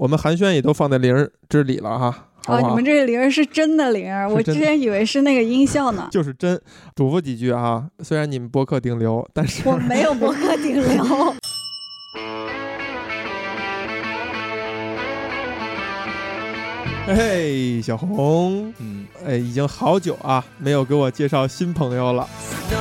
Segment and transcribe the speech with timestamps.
[0.00, 2.28] 我们寒暄也都放在铃儿之里了哈。
[2.46, 6.08] 好哦，你们这个铃儿是真的铃儿，我之前以为是那个音效呢。
[6.10, 6.58] 就是真
[6.96, 11.34] 嘱咐几句啊，虽然你们博客顶流，但是我没有博客顶流。
[17.14, 22.26] 嘿，小红，嗯，哎，已经好久啊没有给我介绍新朋友了。
[22.70, 22.78] No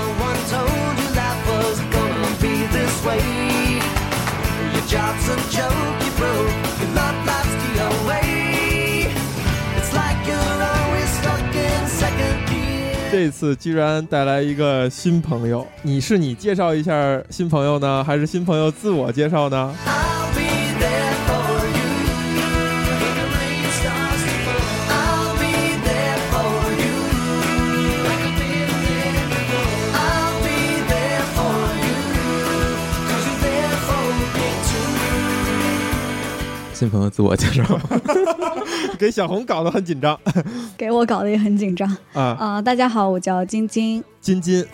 [13.19, 20.39] 这次居然带来一个新朋友，你是你介绍一下新朋友呢，还是新朋友自我介绍呢？I'll be
[20.79, 21.83] there for you.
[22.87, 25.51] When the rain starts to fall, I'll be
[25.83, 26.47] there for
[26.79, 26.95] you.
[28.07, 29.67] Like I've been there before.
[29.99, 31.99] I'll be there for you.
[33.03, 34.87] 'Cause you're there for me too.
[36.73, 37.65] 新朋友自我介绍，
[38.99, 40.19] 给小红搞得很紧张，
[40.77, 42.61] 给我搞得也很紧张啊啊！
[42.61, 44.67] 大家好，我叫晶晶，晶晶。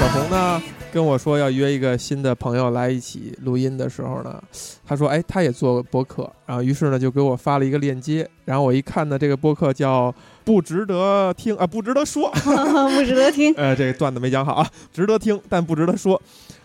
[0.00, 4.42] 小红呢跟我说要约一个新的朋友来一起录音的时候呢，
[4.86, 10.14] 他说：“哎，他也做播客。”然后于是呢就给我发了一个链接，然后我一看呢，这个播客叫。
[10.50, 13.54] 不值得听啊不值得说， 不值得听。
[13.54, 16.20] 呃这个段子没讲好啊，值得听但不值得说。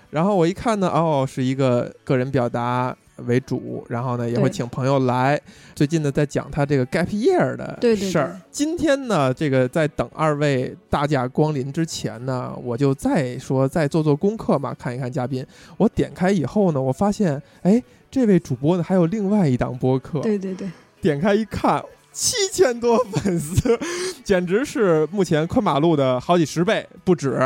[0.09, 2.95] 然后我一看呢，哦，是一个个人表达
[3.27, 5.39] 为主，然后呢也会请朋友来。
[5.75, 8.41] 最近呢在讲他这个 gap year 的事儿。
[8.49, 15.45] 今天呢，这个在等二位大驾光临之前呢，我就再说再做做功课嘛，看一看嘉宾。
[15.77, 20.67] 我点开以后呢，我发现，哎，这位主播呢还有另外一档播客，对对对，
[21.01, 21.83] 点开一看。
[22.15, 23.77] 七千多粉丝，
[24.23, 27.37] 简直是目前宽马路的好几十倍不止。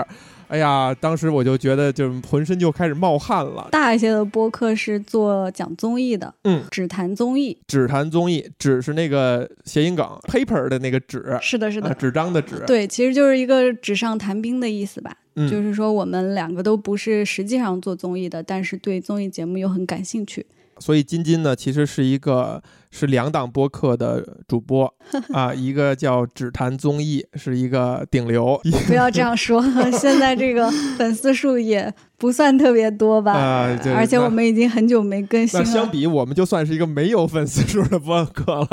[0.48, 3.68] 哎呀，当时我就觉得，就浑身就开始冒汗了。
[3.72, 7.58] 大一些的播客是做讲综艺的，嗯，只谈综艺。
[7.68, 11.90] 只谈综艺，只是那个谐音梗 paper 的那个纸，是的，是的。
[11.90, 15.16] 啊纸张的纸。，对，其实就是一个纸上谈兵的意思吧。
[15.36, 20.46] 嗯，就是说，我们两个都不是实际上做综艺的，但是对综艺节目又很感兴趣。
[20.80, 24.94] 所以金金呢，其实是一个是两档播客的主播
[25.34, 35.66] 啊，一个叫只谈综艺，是一个顶流，不要这样说， 现在这个粉丝数也不算特别多吧，啊对而且我们已经很久没更新了。
[35.66, 38.68] 那相比，我们就算是一个没有粉丝数的播客了。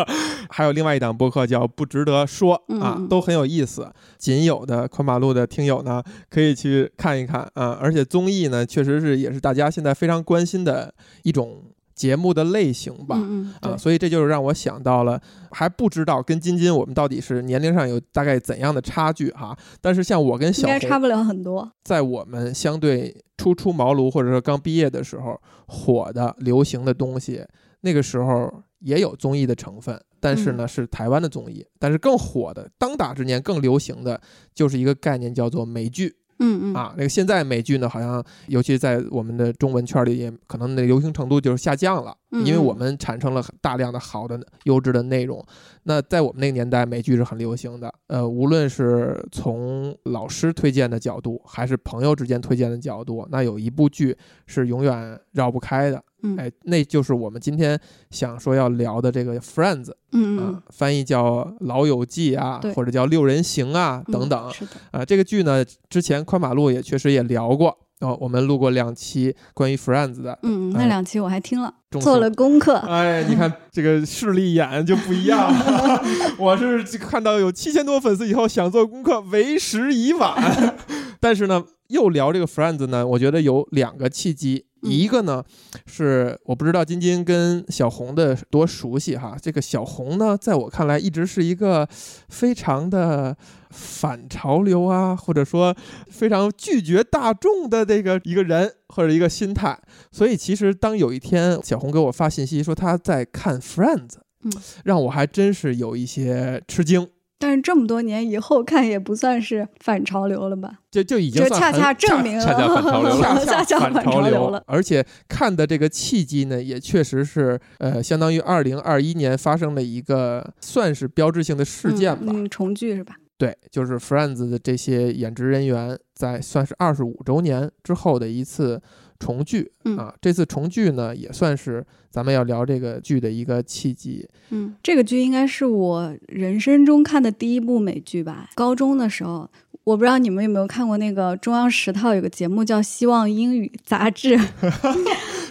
[0.49, 3.93] 还有另外一档播客叫“不值得说”啊嗯，都很有意思。
[4.17, 7.77] 仅有的宽马路的听友呢，可以去看一看啊。
[7.81, 10.94] 而且综艺呢，确实是也是大家现在非常关心的
[11.25, 11.65] 一种
[11.97, 13.17] 节目的类型吧。
[13.19, 15.21] 嗯嗯，对啊，所以这就是让我想到了，
[15.51, 19.57] 还不知道跟金金我们到底是年龄上有大概怎样的差距哈。
[19.81, 21.69] 但是像我跟小红，该差不了很多。
[21.83, 27.45] 在我们相对初出茅庐或者说刚毕业的时候，火的流行的东西，
[27.81, 34.21] 那个时候也有综艺的成分，但是呢是台湾的综艺，但是更火的当打之年更流行的
[34.55, 36.15] 就是一个概念叫做美剧。
[36.39, 45.45] 嗯嗯，啊，那个现在美剧呢，好像尤其在我们的中文圈里，也可能那流行程度就是下降了，嗯因为我们产生了大量的好的优质的内容。
[45.85, 54.17] 那在我们那个年代，美剧是很流行的，呃，无论是从老师推荐的角度，还是朋友之间推荐的角度，那有一部剧
[54.47, 56.03] 是永远绕不开的，
[56.34, 57.78] 嗯哎，那就是我们今天
[58.10, 64.53] 想说要聊的这个《Friends》嗯啊，翻译叫《老友记》啊，或者叫《六人行》啊嗯等等。
[64.53, 72.76] 是的，啊，这个剧呢，之前宽马路也确实也聊过哦，我们录过两期关于 Friends 的，嗯，哎那两期我还听了，中做了功课。
[72.76, 75.50] 哎，你看这个视力眼就不一样，
[76.38, 80.76] 我是看到有七千多粉丝以后想做功课，为时已晚。
[81.20, 85.43] 但是呢，又聊这个 Friends 呢，我觉得有两个契机，嗯一个呢
[85.87, 91.89] 是我不知道金金跟小红的多熟悉哈，这个小红呢，在我看来一直是一个
[92.29, 93.37] 非常的
[93.71, 95.75] 反潮流啊，或者说
[96.11, 99.79] 非常拒绝大众的这个一个人或者一个心态。
[100.12, 104.53] 所以其实当有一天小红给我发信息说她在看 Friends，嗯
[104.85, 107.09] 让我还真是有一些吃惊。
[107.38, 110.79] 但是这么多年以后看也不算是反潮流了吧？
[110.91, 114.62] 就就已经就恰恰证明了，恰恰反潮流了恰恰恰反潮流了。
[114.67, 122.33] 而且看的这个契机呢，也确实是呃，相当于二零二一年发生了一个算是标志性的事件吧。
[122.35, 123.15] 嗯，嗯重聚是吧？
[123.39, 128.81] 对，就是 Friends 的这些演职人员在算是二十五周年之后的一次
[129.19, 130.15] 重聚、嗯啊。
[130.21, 134.29] 这次重聚呢，也算是咱们要聊这个剧的一个契机。
[134.51, 138.49] 嗯，这个剧应该是我人生中看的第一部美剧吧。
[138.55, 139.49] 高中的时候，
[139.85, 144.37] 我不知道你们有没有看过那个中央十套有个节目叫《希望英语杂志》，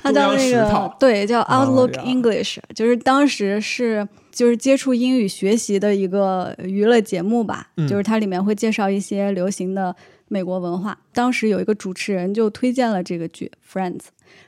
[0.04, 9.96] 它叫那个对叫哦 Outlook English，、就是当时是就是接触英语学习的一个娱乐节目吧，嗯就是它里面会介绍一些流行的
[10.28, 10.98] 美国文化。
[11.14, 13.98] 当时有一个主持人就推荐了这个剧《Friends》，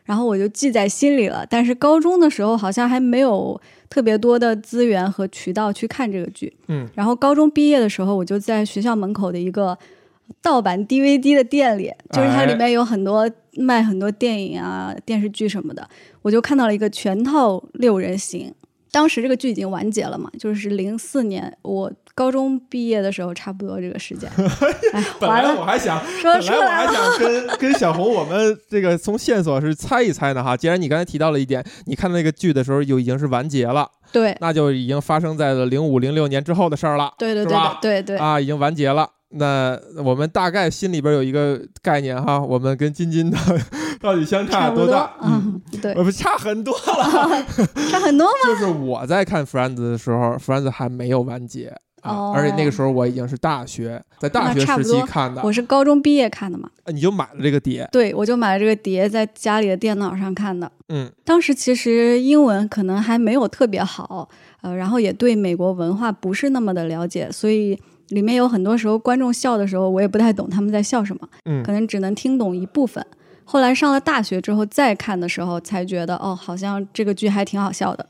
[0.06, 1.45] 然后我就记在心里了。
[1.50, 3.59] 但是高中的时候好像还没有
[3.89, 6.56] 特别多的资源和渠道去看这个剧。
[6.68, 9.77] 嗯，然后高中毕业的时候，我就在学校门口的一个
[10.41, 15.88] 盗版 DVD 的店里，就是它里面有很多卖很多电影啊、电视剧什么的，
[16.21, 18.53] 我就看到了一个全套六人行。
[18.89, 24.28] 当时这个剧已经完结了嘛，就是零四年我高中毕业的时候，差不多这个时间。
[24.92, 26.92] 哎， 本，来我还想，说出本来我还。
[26.92, 30.58] 想跟 跟小红我们这个从线索是猜一猜呢哈。
[30.58, 37.14] 既然你刚才提到了一点，你看那个剧的时候就已经是完结了，对，那就已经发生在了零五零六年之后的事儿了。
[37.19, 39.08] 对对对对对对，啊，已经完结了。
[39.30, 43.38] 那我们大概心里边有一个概念哈，我们跟金金的
[44.00, 47.46] 到底相差多多大？，嗯，对，呃，不差很多了。
[47.92, 48.34] 差很多吗？
[48.48, 51.75] 就是我在看 Friends 的时候，Friends 还没有完结
[52.07, 60.71] 啊，哦而且那个时候我已经是大学，在大学时期看的我，是高中毕业看的嘛，呃你就买了这个碟，对，我就买了这个碟，在家里的电脑上看的。
[60.89, 64.27] 嗯当时其实英文可能还没有特别好，
[64.62, 67.77] 呃，然后也对美国文化不是那么的了解，所以
[68.09, 73.06] 里面有很多时候观众笑的时候，我也不太懂他们在笑什么，嗯可能只能听懂一部分。
[73.44, 78.06] 后来上了大学之后再看的时候，才觉得哦，好像这个剧还挺好笑的。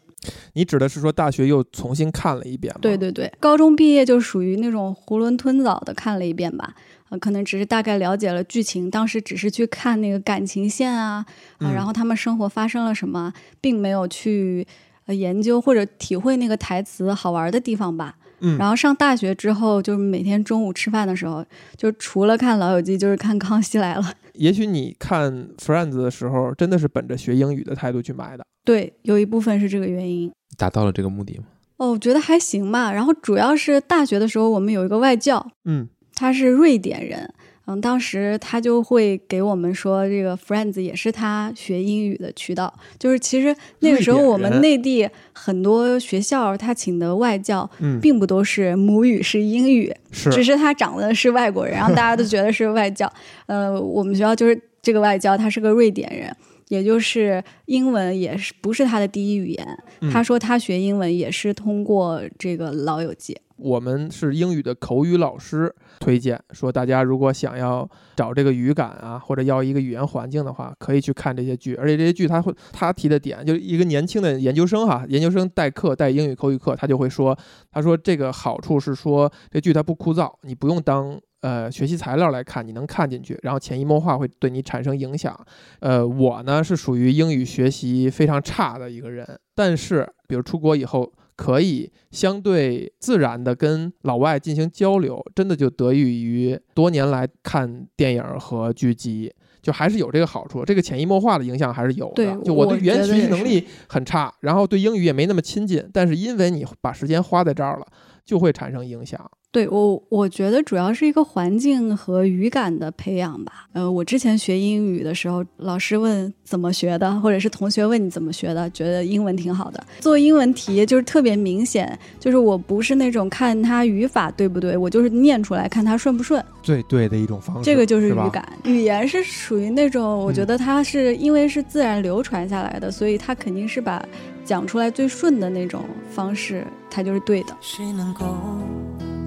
[0.54, 2.80] 你指的是说大学又重新看了一遍吗？
[2.82, 6.74] 对对对，高中毕业就属于那种囫囵吞枣的看了一遍吧，
[7.10, 11.26] 呃，可能只是大概了解了剧情，当时只是去看那个感情线啊，
[11.60, 13.32] 然后他们生活发生了什么，
[13.62, 14.66] 并没有去
[15.06, 18.16] 呃研究或者体会那个台词好玩的地方吧。
[18.40, 21.44] 嗯然后上大学之后，就是每天中午吃饭的时候，
[21.76, 24.02] 就除了看《老友记》，就是看《康熙来了》。
[24.38, 28.46] 也许你看 Friends 的时候，真的是本着学英语的态度去买的。
[28.64, 30.32] 对，有一部分是这个原因。
[30.58, 31.46] 达到了这个目的吗？
[31.78, 32.92] 哦，我觉得还行吧。
[32.92, 37.32] 然后主要是大学的时候，我们有一个外教，嗯他是瑞典人，
[37.68, 42.74] 嗯，当时他就会给我们说，这个 Friends 也是他学英语的渠道。
[42.98, 53.12] 就是其实那个时候我们内地很多学校他请的外教，嗯，并不都是母语是英语，是只是他长得是外国人，然后大家都觉得是外教。
[53.48, 56.34] 呃，我们学校就是这个外教，他是个瑞典人。
[56.68, 63.34] 也就是英文也是不是他的第一语言，嗯他说他学英文也是通过这个《老友记》。
[63.58, 71.74] 我们是英语的口语老师推荐说，大家如果想要找这个语感啊，或者要一个语言环境的话，可以去看这些剧。
[71.74, 77.36] 而且这些剧他会他提的点，就是一个年轻的研究生哈，研究生代课带英语口语课，他就会说，
[77.72, 81.20] 他说这个好处是说这剧它不枯燥，你不用当。
[81.48, 85.34] 呃，学习材料来看，你能看进去，然后潜移默化会对你产生影响。
[85.80, 100.66] 呃，我呢是属于英语学习非常差的一个人，但是比如出国以后，可以相对自然的跟老外进行交流，真的就得益于多年来看电影和剧集，就还是有这个好处。
[100.66, 102.14] 这个潜移默化的影响还是有的。
[102.16, 107.88] 对就我我对语言学习能力很差，然后对英语也没那么亲近，但是因为你把时间花在这儿了，
[108.26, 109.32] 就会产生影响。
[109.58, 113.66] 对我，我觉得主要是一个环境和语感的培养吧。
[113.74, 119.84] 呃，我之前学英语的时候，老师问怎么学的，或者是同学问你怎么学的，觉得英文挺好的。
[120.00, 128.48] 做英文题就是特别明显，就是我不是那种看它语法对不对，我就是念出来看它顺不顺，最对的一种方式，这个就是语感。
[128.64, 134.06] 语言是属于那种，我觉得它是因为是自然流传下来的，所以它肯定是把
[134.46, 137.58] 讲出来最顺的那种方式，它就是对的。
[137.60, 138.24] 谁能够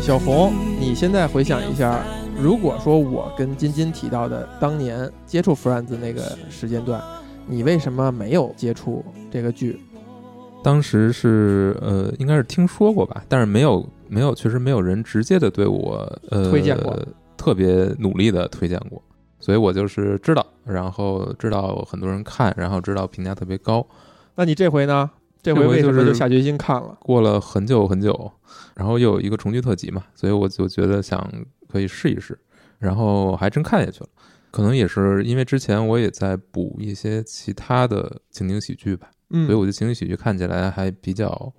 [0.00, 2.04] 小红，你现在回想一下，
[2.40, 7.02] 如果说我跟金金提到的当年接触 Friends 那个时间段，
[7.46, 9.80] 你为什么没有接触这个剧？
[10.62, 16.96] 当时是呃，应该是听说过吧，但是没有没有，确实没有人直接的对我呃推荐过
[17.36, 19.02] 特别努力的推荐过，
[19.40, 23.84] 所以我就是知道，然后知道很多人看，然后知道评价特别高。
[24.36, 25.10] 那你这回呢？
[25.46, 26.96] 这回这回为什么就是就下决心看了？
[27.00, 28.32] 过了很久很久，
[28.74, 31.32] 然后又有一个重聚特辑嘛，所以我就觉得想
[31.68, 32.36] 可以试一试，
[32.80, 34.08] 然后还真看下去了。
[34.50, 41.52] 可能也是因为之前我也在补一些其他的情景喜剧吧，嗯所以我觉得情景喜剧看起来还比较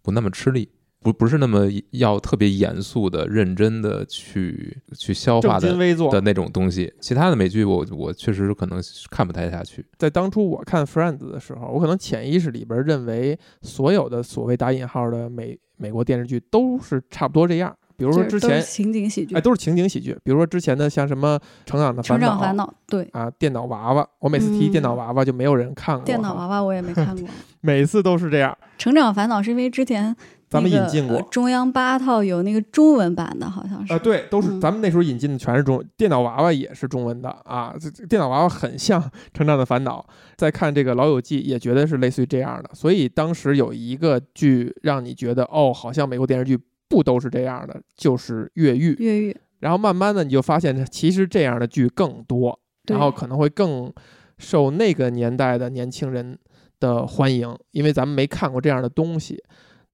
[0.00, 0.70] 不那么吃力，
[1.00, 6.20] 不不是那么要特别严肃的、认真的去去消化的的。
[6.20, 6.92] 那种东西。
[7.00, 9.84] 其他的美剧我我确实可能看不太下去。
[9.96, 17.74] 在当初我看《Friends》的时候，我可能潜意识里边认为，所有的所谓打引号的美美国电视剧都是差不多这样。
[17.96, 20.16] 比如说之前情景喜剧，哎，都是情景喜剧。
[20.22, 21.36] 比如说之前的像什么
[21.66, 26.06] 《成长的烦恼成长》烦恼，对，啊，电脑娃娃，我每次提嗯电脑娃娃就没有人看过哈。
[26.06, 27.28] 电脑娃娃我也没看过。
[27.60, 28.56] 每次都是这样。
[28.76, 30.14] 成长烦恼是因为之前
[30.48, 33.92] 咱们引进过呃中央八套有那个中文版的，好像是。
[33.92, 37.74] 啊，对，都是嗯咱们那时候引进的全是中，电脑娃娃也是中文的啊。
[37.78, 38.98] 这这电脑娃娃很像
[39.34, 40.04] 《成长的烦恼》，
[40.36, 42.70] 再看这个《老友记》也觉得是类似于这样的。
[42.72, 48.94] 所以当时有一个剧让你觉得哦，好像美国电视剧不都是这样的，就是《越狱》。
[48.98, 53.92] 越狱，然后慢慢的你就发现，其实这样的剧更多，然后可能会更
[54.38, 56.38] 受那个年代的年轻人
[56.80, 59.42] 的欢迎，因为咱们没看过这样的东西。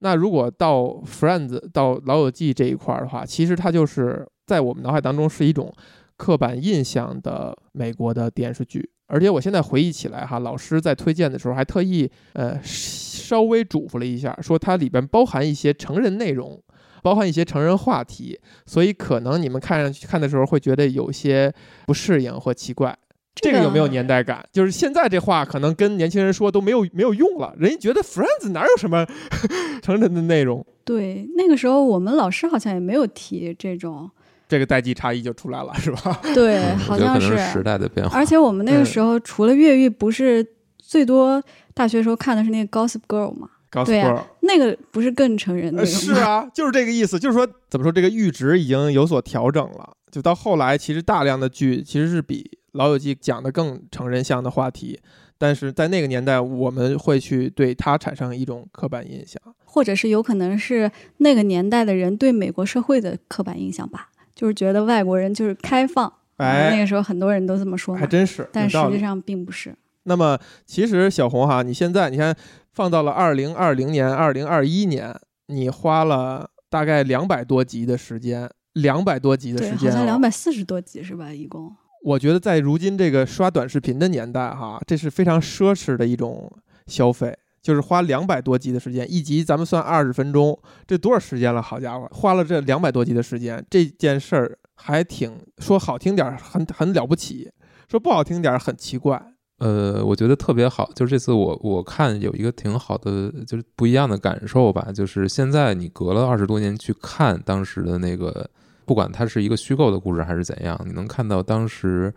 [0.01, 5.73] 那如果到 Friends 到老友记这一块儿的话，其实它就是在我们脑海当中是一种
[6.17, 8.91] 刻板印象的美国的电视剧。
[9.07, 16.61] 而且我现在回忆起来哈，老师在推荐的时候还特意呃稍微嘱咐了一下，说它里边包含一些成人内容，
[17.03, 21.53] 包含一些成人话题，所以可能你们看上去看的时候会觉得有些
[21.87, 22.97] 不适应或奇怪。
[23.35, 24.47] 这个有没有年代感？
[24.53, 29.07] 就是现在这话可能跟年轻人说都没有没有用了，人家觉得 Friends 哪有什么
[29.83, 34.09] 成人的内容，对，那个时候我们老师好像也没有提这种，
[34.49, 36.21] 这个代际差异就出来了，是吧？
[36.35, 38.17] 对，嗯好像是可能是时代的变化。
[38.17, 40.47] 而且我们那嗯个时候除了越狱，不是
[40.79, 41.43] 最多
[41.75, 43.49] 大学时候看的是那个 Gossip Girl 嘛？
[43.71, 49.91] 告诉对呀那个不是更成人的呃，是啊，就是这个意思，就是说怎么说，这个阈值已经有所调整了。
[50.13, 55.01] 就到后来，其实大量的剧其实是比《老友记》讲的更成人向的话题，
[55.39, 59.41] 但是在那个年代，我们会去对它产生一种刻板印象。
[59.65, 66.13] 或者是有可能是那个年代的人对美国社会的刻板印象吧，就是觉得外国人就是开放。
[66.37, 68.69] 那哎，个时候很多人都这么说，还真是，但。
[68.69, 69.75] 实际上并不是。
[70.05, 72.37] 那么，其实小红哈，你现在你看
[72.73, 75.15] 放到了二零二零年、二零二一年，
[75.47, 81.33] 你花了大概两百多集的时间，两百多集的，时间、哦，好像两百四十多集是吧？
[81.33, 81.73] 一共。
[82.05, 86.53] 我觉得在如今这个刷短视频的年代，哈，这是非常奢侈的一种
[86.87, 91.63] 消费，就是花两百多集的时间，一集咱们算二十分钟，这多少时间了？
[91.63, 97.51] 好家伙，花了这两百多集的时间，这件事儿还挺说好听点儿很很了不起，
[97.91, 99.31] 说不好听点儿很奇怪。
[99.61, 104.93] 呃，我觉得特别好，就是这次我我看有一个挺好的，就是不一样的感受吧。
[104.93, 108.51] 就是现在你隔了二十多年去看当时的那个，
[108.87, 112.13] 不管它是一个虚构的故事还是怎样，你能看到当时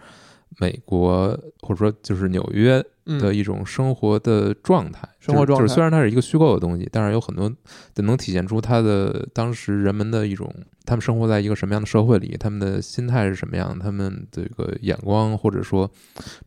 [0.59, 5.07] 美国或者说就是纽约嗯，的一种生活的状态。
[5.19, 7.49] 生活状态就是虽然它是一个虚构的东西，但是有很多
[7.93, 10.49] 就能体现出它的当时人们的一种，
[10.85, 15.89] 他们生活在一个什么样的社会里，他们的心态是什么样，他们这个眼光或者说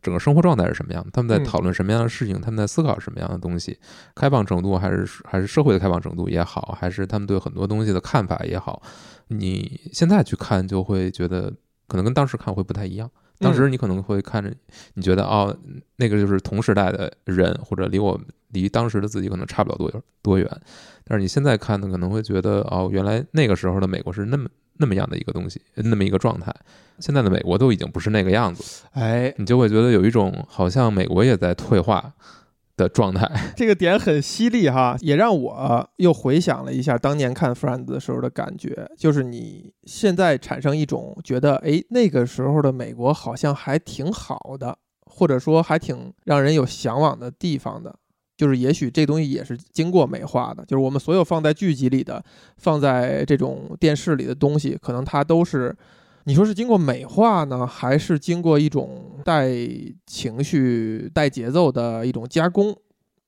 [0.01, 3.77] 整个生活状态是什么样，他们在嗯讨论什么样的事情，他们在思考什么样的东西，
[4.15, 8.81] 开放程度还是还是社会的开放程度也好，还是他们对很多东西的看法也好，
[9.31, 11.51] 你现在去看就会觉得
[11.87, 13.09] 可能跟当时看会不太一样。
[13.39, 14.53] 当时你可能会看着，
[14.93, 15.55] 你觉得哦，
[15.95, 18.19] 那个就是同时代的人，或者离我
[18.49, 20.47] 离当时的自己可能差不了多远多远。
[21.03, 24.47] 但是你现在看呢，可能会觉得哦，原来那个时候的美国是那么
[24.77, 26.53] 那么样的一个东西，那么一个状态。
[26.99, 32.13] 现在的美国都已经不是那个样子，哎，你就会觉得有一种好像美国也在退化
[32.81, 33.29] 的状态。
[33.55, 47.95] 这个点很犀利哈，也让我又回想了一下当年看《Friends》的时候的感觉，就是你现在产生一种觉得，哎，那个时候的美国好像还挺好的，或者说还挺让人有向往的地方的。
[48.37, 52.23] 就是也许这东西也是经过美化的，就是我们所有放在剧集里的、
[52.57, 55.75] 放在这种电视里的东西，可能它都是，
[56.25, 59.49] 你说是经过美化呢，还是经过一种带
[60.05, 62.75] 情绪、带节奏的一种加工？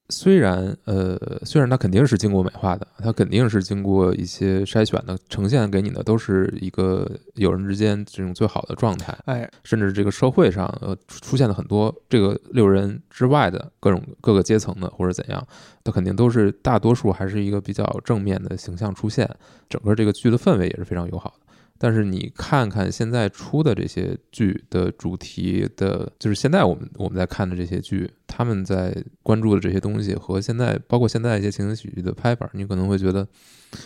[0.10, 9.18] 虽然呃，虽然它肯定是经过美化的，它肯定是经过一些筛选的，呈现给你的都是一个友人之间这种最好的状态。
[9.26, 15.48] 哎，甚至这个社会上呃出出现了很多这个六人之外的各种各个阶层的或者怎样，
[15.84, 19.28] 它肯定都是大多数还是一个比较正面的形象出现，
[19.70, 21.43] 整个这个剧的氛围也是非常友好的。
[21.78, 33.28] 但是你看看现在出的这些剧的主题的，就是现在我们我们在看的这些剧，他们在关注的这些东西和现在包括现在一些情景喜剧的拍法，你可能会觉得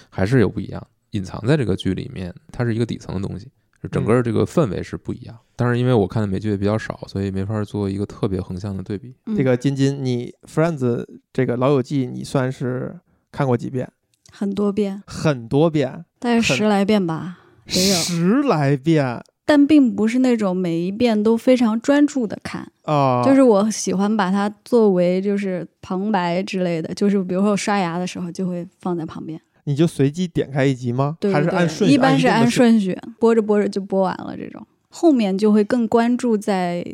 [0.10, 3.50] 还是有不一样，隐藏在这个剧里面，它是一个底层的东西，
[3.82, 5.36] 就整个这个氛围是不一样。
[5.56, 9.16] 但是，因为我看的美剧也比较少，所以没法做一个特别横向的对比。
[9.26, 11.04] 嗯这个金金，你 Friends
[11.34, 13.00] 这个《老友记》，你算是
[13.32, 13.92] 看过几遍？
[14.32, 23.24] 很多遍，很多遍，大概十来遍吧，十来遍但并不是那种每一遍都非常专注的看，啊！
[23.24, 29.40] 就是我喜欢把它作为就是旁白之类的，就是比如说我刷牙的时候就会放在旁边。
[29.64, 31.18] 你就随机点开一集吗？
[31.32, 31.94] 还是按顺序？
[31.94, 34.66] 一般是按按顺序，播着播着就播完了这种。
[34.90, 36.86] 后面就会更关注在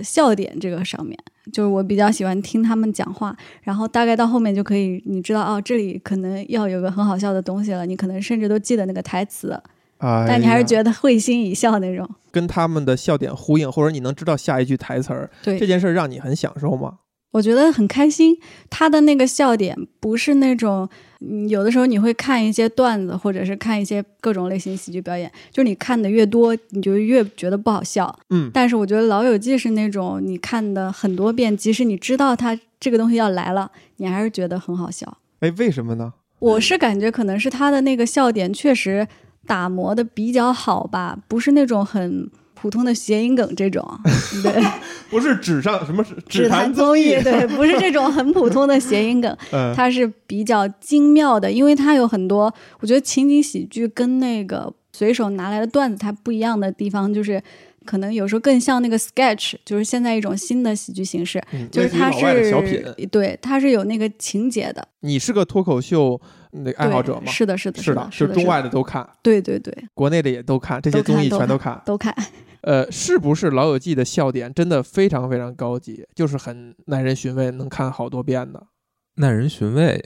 [0.00, 1.18] 笑点这个上面，
[1.52, 9.60] 就是我比较喜欢听他们讲话，然后大概到后面就可以，你知道哦，这里可能要有个很好笑的东西了，你可能甚至都记得那个台词，
[10.00, 12.08] 哎但你还是觉得会心一笑那种。
[12.30, 16.98] 跟他们的笑点呼应，或者你能知道下一句台词儿，对这，件事儿让你很享受吗？
[17.32, 18.36] 我觉得很开心。
[18.68, 20.88] 他的那个笑点不是那种，
[21.20, 28.18] 嗯，有的时候你会看一些段子，或者是看一些各种类型喜剧表演，就是你看的越多，你就越觉得不好笑。
[28.30, 35.18] 嗯，但是我觉得《老友记》是那种你看的很多遍，即使你知道他这个东西要来了，你还是觉得很好笑。
[35.40, 36.14] 哎，为什么呢？
[36.40, 39.06] 我是感觉可能是他的那个笑点确实
[39.50, 43.84] 打磨的比较好吧，不是那种很普通的谐音梗这种，
[44.44, 44.62] 对，
[45.10, 57.42] 不是纸上什么是只谈谈综艺，对，不是这种很普通的谐音梗， 嗯，它是比较精妙的，因为它有很多，我觉得情景喜剧跟那个随手拿来的段子它不一样的地方就是。
[57.90, 62.80] 可能有时候更像那个 sketch，就是现在一种新的喜剧形式，嗯就是它是小品。
[63.10, 64.86] 对，它是有那个情节的。
[65.00, 66.20] 你是个脱口秀
[66.52, 67.26] 那个爱好者吗？
[67.26, 71.82] 是的，是的，是的，就是中外的都看，对对对，国内的也都看，这些综艺全都都看看。
[71.84, 72.14] 都看。
[72.62, 78.68] 呃，是不是《老友记》的笑点真的非常非常高级，就是很耐人寻味，能看好多遍的？
[79.16, 80.00] 耐人寻味，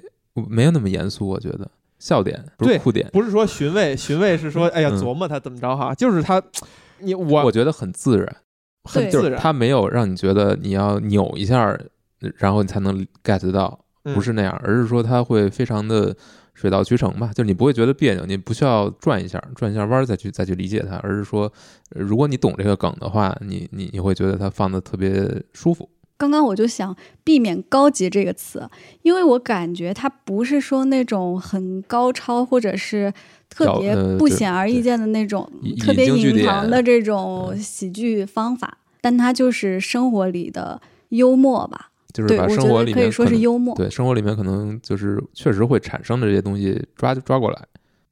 [0.49, 6.41] 没有那么严肃，我觉得笑点不是酷点，不是说寻味，寻味是说，哎呀，嗯琢磨他怎么着哈，就是他，
[6.99, 8.37] 你我我觉得很自然，
[8.85, 11.79] 很自然，他没有让你觉得你要扭一下，
[12.37, 16.15] 然后你才能 get 到，嗯不是那样，而是说他会非常的
[16.55, 21.53] 水到渠成吧，就是你不会觉得别扭，你不需要转一下转一下弯儿再去再去理解它，而是说，
[21.91, 25.89] 呃如果你懂这个梗的话，你你你会觉得它放的特别舒服。
[26.17, 28.69] 刚刚我就想避免“高级”这个词，
[29.03, 33.13] 因为我感觉它不是说那种很高超或者是
[33.51, 41.91] 特别不显而易见的那种引特别隐藏的这种喜剧方法，但它就是生活里的幽默吧。
[42.13, 43.75] 就是对，我觉把生活得可以说是幽默。
[43.75, 47.61] 对生活里面可能就是确实会产生的这些东西抓抓过来。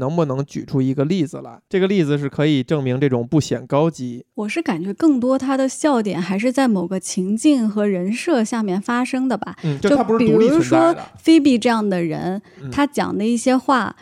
[0.02, 1.60] 能不能举出一个例子来？
[1.68, 4.26] 这个例子是可以证明这种不显高级。
[4.34, 9.54] 我是感觉更多他的笑点还是在某个情境和人设下面发生的吧。
[9.62, 10.92] 嗯，就它不是比独立如说。
[11.16, 13.94] 菲比这样的人，嗯他讲的一些话，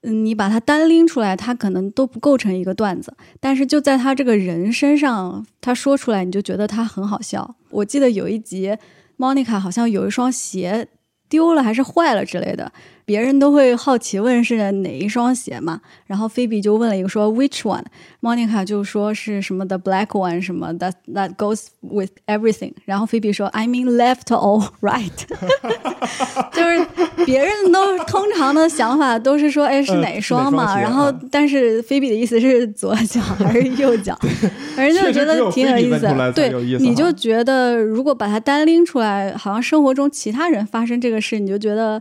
[0.00, 7.56] 嗯，你把它单拎出来，他可能都不构成一个段子，但是就在他这个人身上，他说出来，你就觉得他很好笑。
[7.68, 8.74] 我记得有一集
[9.18, 10.88] ，Monica 好像有一双鞋
[11.28, 12.72] 丢了还是坏了之类的，
[13.04, 24.26] 别人都会好奇问是哪一双鞋嘛，然后菲比就问了一个说 Which one？Monica 就说是什么 The black one 什么 That that goes with everything，然后菲比说 I mean left
[24.26, 25.10] or right，
[26.52, 30.74] 就是别人都通常的想法都是说，哎，是呃哪双嘛？
[30.74, 34.16] 是哪双鞋然后嗯，但是菲比的意思是左脚还是右脚？
[34.76, 42.00] 反正就觉得挺有意思对你就觉得如果把它单拎出来，好像生活中其他人发生这个事，你就觉得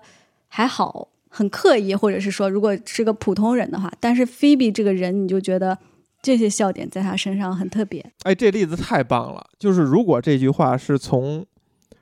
[0.54, 5.78] 还好，很刻意，或者是说，如果是个普通人的话，但是菲比这个人，你就觉得
[6.22, 8.06] 这些笑点在他身上很特别。
[8.24, 9.42] 哎，这例子太棒了！
[9.58, 11.46] 就是如果这句话是从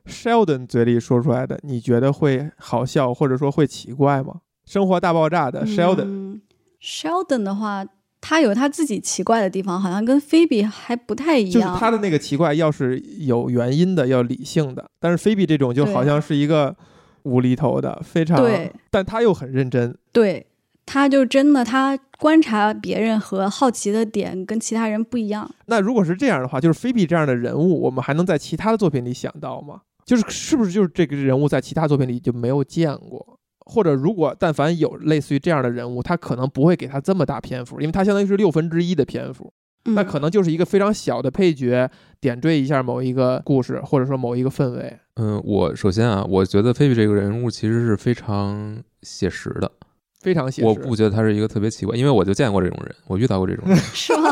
[0.07, 4.37] Sheldon 嘴里说出来的，你觉得会好笑，或者说会奇怪吗？
[4.65, 6.41] 生活大爆炸的 Sheldon，、嗯、
[6.81, 7.85] Sheldon 的话，
[8.19, 11.77] 他有他自己奇怪的地方，好像跟菲比还不太一样就是样。
[11.77, 14.89] 他的那个奇怪，要是有原因的，要理性的。
[14.99, 16.75] 但是菲比这种就好像是一个
[17.29, 19.95] 无厘头的，非常对，但他又很认真。
[20.11, 20.47] 对，
[20.85, 25.49] 他就真的他观察别人和好奇的点跟其他人不一样。
[25.67, 29.81] 那如果是这样的话，就是菲比这样的人物，我们还能在其他的作品里想到吗？
[30.03, 33.37] 就是是不是就是这个人物在其他作品里就没有见过？
[33.59, 39.53] 或者如果但凡有类似于这样的人物，他可能不会给他这么大篇幅，因为他相当于是六分之一的篇幅，
[39.85, 41.87] 嗯、那可能就是一个非常小的配角，
[42.21, 44.97] 点缀一下某一个故事，或者说某一个氛围。
[45.15, 49.71] 嗯，我首先啊，我觉得菲比这个人物其实是非常写实的，
[50.21, 50.67] 非常写实。
[50.67, 54.29] 我不觉得他是一个特别奇怪，因为我就见过这种人，我遇到过这种人，是吗？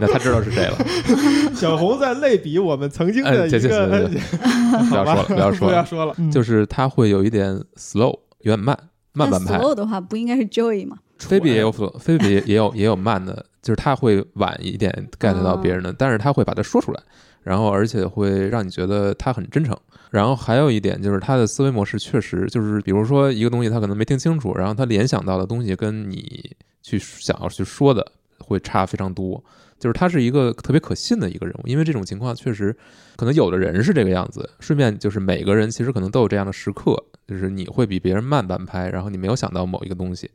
[0.00, 0.78] 那他知道是谁了。
[1.56, 4.20] 小红在类比我们曾经的一哎行行个，行
[4.88, 8.78] 不要说了，不要说了，不要说了，就是他会有一点 slow，有点慢，
[9.12, 9.58] 慢半拍。
[9.58, 10.98] slow 的话，不应该是 Joey 吗？
[11.18, 17.02] 菲比也有菲比也也有也有慢的，就是他会晚一点 get 到别人的，但是他会把它说出来，
[17.42, 19.76] 然后而且会让你觉得他很真诚。
[20.10, 29.42] 然后还有一点就是他的思维模式确实就是，比如说一个东西他可能没听清楚，然后他联想到的东西跟你去想要去说的会差非常多。
[29.78, 32.76] 就是他是一个特别可信的一个人物，因为这种情况确实
[33.16, 34.48] 可能有的人是这个样子。
[34.58, 36.96] 顺便就是每个人其实可能都有这样的时刻，
[37.28, 40.28] 就是你会比别人慢半拍，然后你没有想到某一个东西，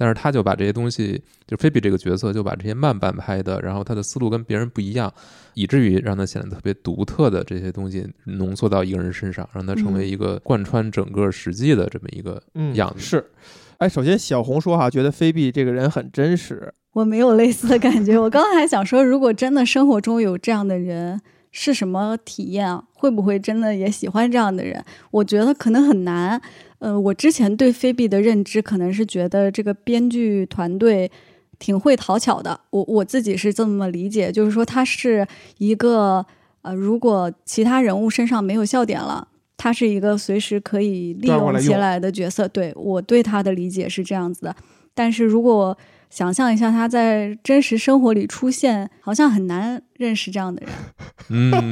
[0.00, 5.12] 但是他就把这些东西，就菲比这个角色就把这些慢半拍的，然后他的思路跟别人不一样，
[5.54, 13.00] 以至于让他显得特别独特的这些东西浓缩到一个人身上，让他成为一个贯穿整个史记的这么一个嗯，样子。
[13.00, 13.24] 是。
[13.78, 18.16] 哎，首先小红说哈，觉得菲比这个人很真实，我没有类似的感觉。
[18.16, 22.84] 我刚才还想说，如果真的生活中有这样的人，是什么体验啊？
[22.92, 24.84] 会不会真的也喜欢这样的人？
[25.12, 26.40] 我觉得可能很难。
[26.78, 31.10] 呃，我之前对菲比的认知可能是觉得这个编剧团队
[31.58, 32.60] 挺会讨巧的。
[32.70, 35.26] 我我自己是这么理解，就是说他是
[35.58, 36.24] 一个
[36.62, 39.28] 呃，如果其他人物身上没有笑点了。
[39.60, 44.54] 他是一个随时可以利用起来的角色，对我对他的理解是这样子的。
[44.94, 45.76] 但是如果
[46.10, 50.72] 想象一下他在真实生活里出现，好像很难认识这样的人。
[51.30, 51.70] 嗯，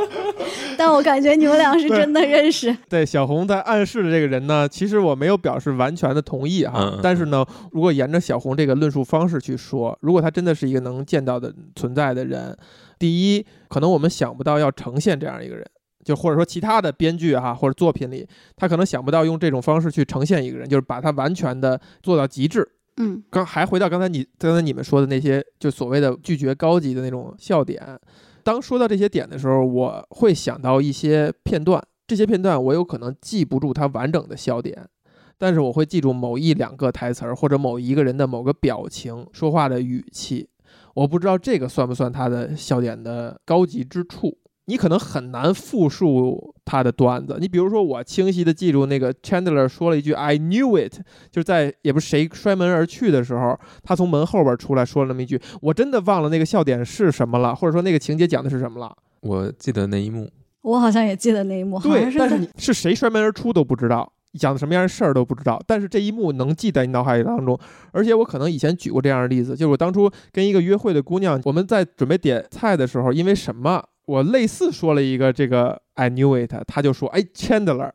[0.78, 2.74] 但我感觉你们俩是真的认识。
[2.88, 6.98] 对小红在暗示的这个人呢，其实我没有表示完全的同意哈。
[7.02, 12.56] 但是呢，如果沿着小红这个论述方式去说，如果他真的是一个能见到的存在的人，
[12.98, 15.64] 第一，可能我们想不到要呈现这样一个人。
[16.02, 22.66] 就或者说其他的编剧哈或者作品里，他可能想不到用这种方式去呈现一个人，就是把他完全的做到极致。
[22.98, 27.98] 嗯刚还回到刚才你刚才你们说的那些，就所谓的拒绝高级的那种笑点。
[28.42, 34.88] 当说到这些点的时候，我会想到一些片段，这些片段我有可能记不住它完整的笑点，
[35.36, 40.48] 但是我会记住某一两个台词儿或者某一个人的某个表情、说话的语气。
[40.94, 44.38] 我不知道这个算不算他的笑点的高级之处。
[44.66, 47.36] 你可能很难复述他的段子。
[47.40, 50.94] 你比如说，我清晰的记住那个 Chandler 说了一句 “I knew it”，
[51.30, 58.94] 就是在也不是谁摔门而去的时候，他从门后边出来说了那么一句，我真的忘了那个笑点是什么了，或者说那个情节讲的是什么了。
[59.20, 60.30] 我记得那一幕，
[60.62, 67.58] 我好像也记得那一幕，对，但是你是谁摔门而出都不知道，讲的什么样的事儿都不知道，但是这一幕能记在你脑海当中。
[67.92, 77.90] 而且我可能以前举过这样的例子，就是我当初跟一个约会的姑娘，我们在准备点菜的时候，因为什么，我类似说了一个这个 I knew it，他就说哎 Chandler，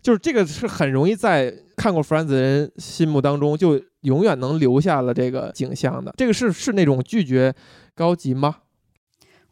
[0.00, 6.14] 就是这个是很容易在看过 Friends 的人心目当中就永远能留下了这个景象的。
[6.16, 7.54] 这个是是那种拒绝
[7.94, 8.56] 高级吗？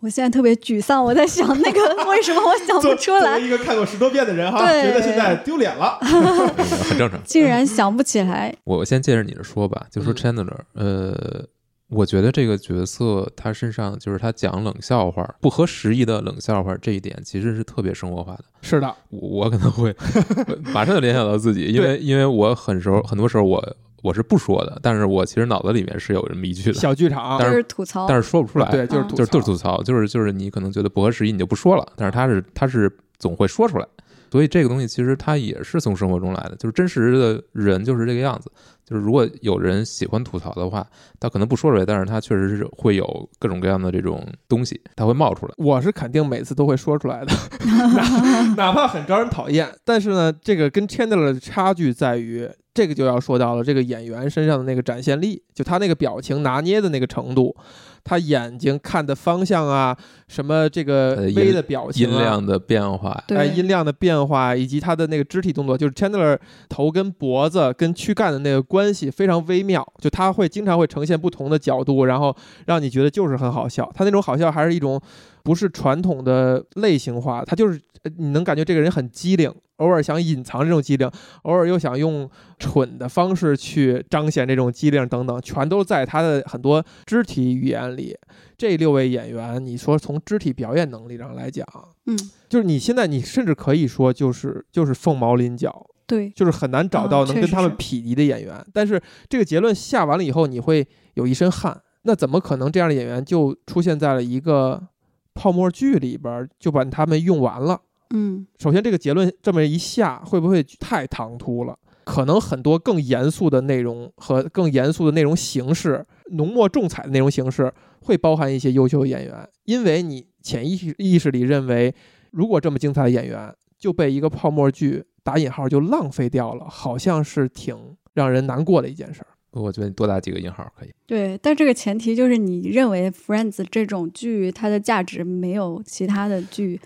[0.00, 5.96] 我现在特别沮丧，我在想那个 为什么我想不出来，一个看过十多遍的人哈觉得现在丢脸了。
[6.02, 7.22] 很正常。
[7.24, 8.52] 竟然想不起来。
[8.64, 11.44] 我先接着你的说吧，就说嗯 Chandler，、呃，
[11.92, 18.44] 我觉得这个角色他身上就是他讲冷笑话，不合时宜的冷笑话这一点其实是特别生活化的。
[18.62, 19.94] 是的，我我可能会
[20.72, 33.86] 马上就联想到自己，因为因为我很时候很多时候我我是不说的，但是我其实脑子里面是有这么一句的，小剧场，但是是吐槽，但是说不出来，对，就是就是就是吐槽，就是就是你可能觉得不合时宜，你就不说了，但是他是他是总会说出来，
[34.32, 38.50] 所以这个东西其实它也是从生活中来的，就是真实的人就是这个样子。
[38.82, 40.86] 就是如果有人喜欢吐槽的话，
[41.20, 45.52] 他可能不说出来，但是他确实是会有各种各样的这种东西，他会冒出来。
[45.58, 47.32] 我是肯定每次都会说出来的，
[47.94, 49.68] 哪哪怕很招人讨厌。
[49.84, 57.54] 但是呢，这个跟 Chandler 的差距在于，这个就要说到了这个演员身上的那个展现力，就他那个表情拿捏的那个程度，
[58.04, 59.96] 他眼睛看的方向啊，
[60.28, 66.38] 什么这个微的表情、啊、音量的变化，对哎，音量的变化，以及他的那个肢体动作，就是 Chandler
[66.68, 72.34] 头跟脖子跟躯干的那个关系非常微妙，就他会经常会呈现不同的角度，然后
[72.66, 73.90] 让你觉得就是很好笑。
[73.94, 75.00] 他那种好笑还是一种
[75.42, 81.10] 不是传统的类型化，他就是呃你能感觉这个人很机灵，偶尔想隐藏这种机灵，
[81.42, 88.16] 偶尔又想用蠢的方式去彰显这种机灵等等，全都在他的很多肢体语言里。
[88.56, 91.66] 这六位演员，你说从肢体表演能力上来讲，
[92.06, 92.16] 嗯，
[92.48, 98.64] 就是你现在你甚至可以说就是就是凤毛麟角，对，就是很难找到能跟他们匹敌的演员。
[98.72, 101.80] 但是这个结论下完了以后，你会有一身汗。
[102.02, 104.88] 那怎么可能这样的演员就出现在了一个
[105.34, 107.80] 泡沫剧里边儿，就把他们用完了？
[108.12, 111.76] 嗯，首先，这个结论这么一下，会不会太唐突了？
[112.04, 121.94] 可能很多更严肃的内容和更严肃的内容形式，浓墨重彩的内容形式会包含一些优秀演员，因为你潜意识意识里认为，
[122.32, 129.28] 如果这么精彩的演员就被一个泡沫剧打引号就浪费掉了，好像是挺让人难过的一件事儿。
[129.52, 130.90] 我觉得你多打几个引号可以。
[131.06, 136.80] 对，但这个前提就是你认为《Friends》这种剧它的价值没有其他的剧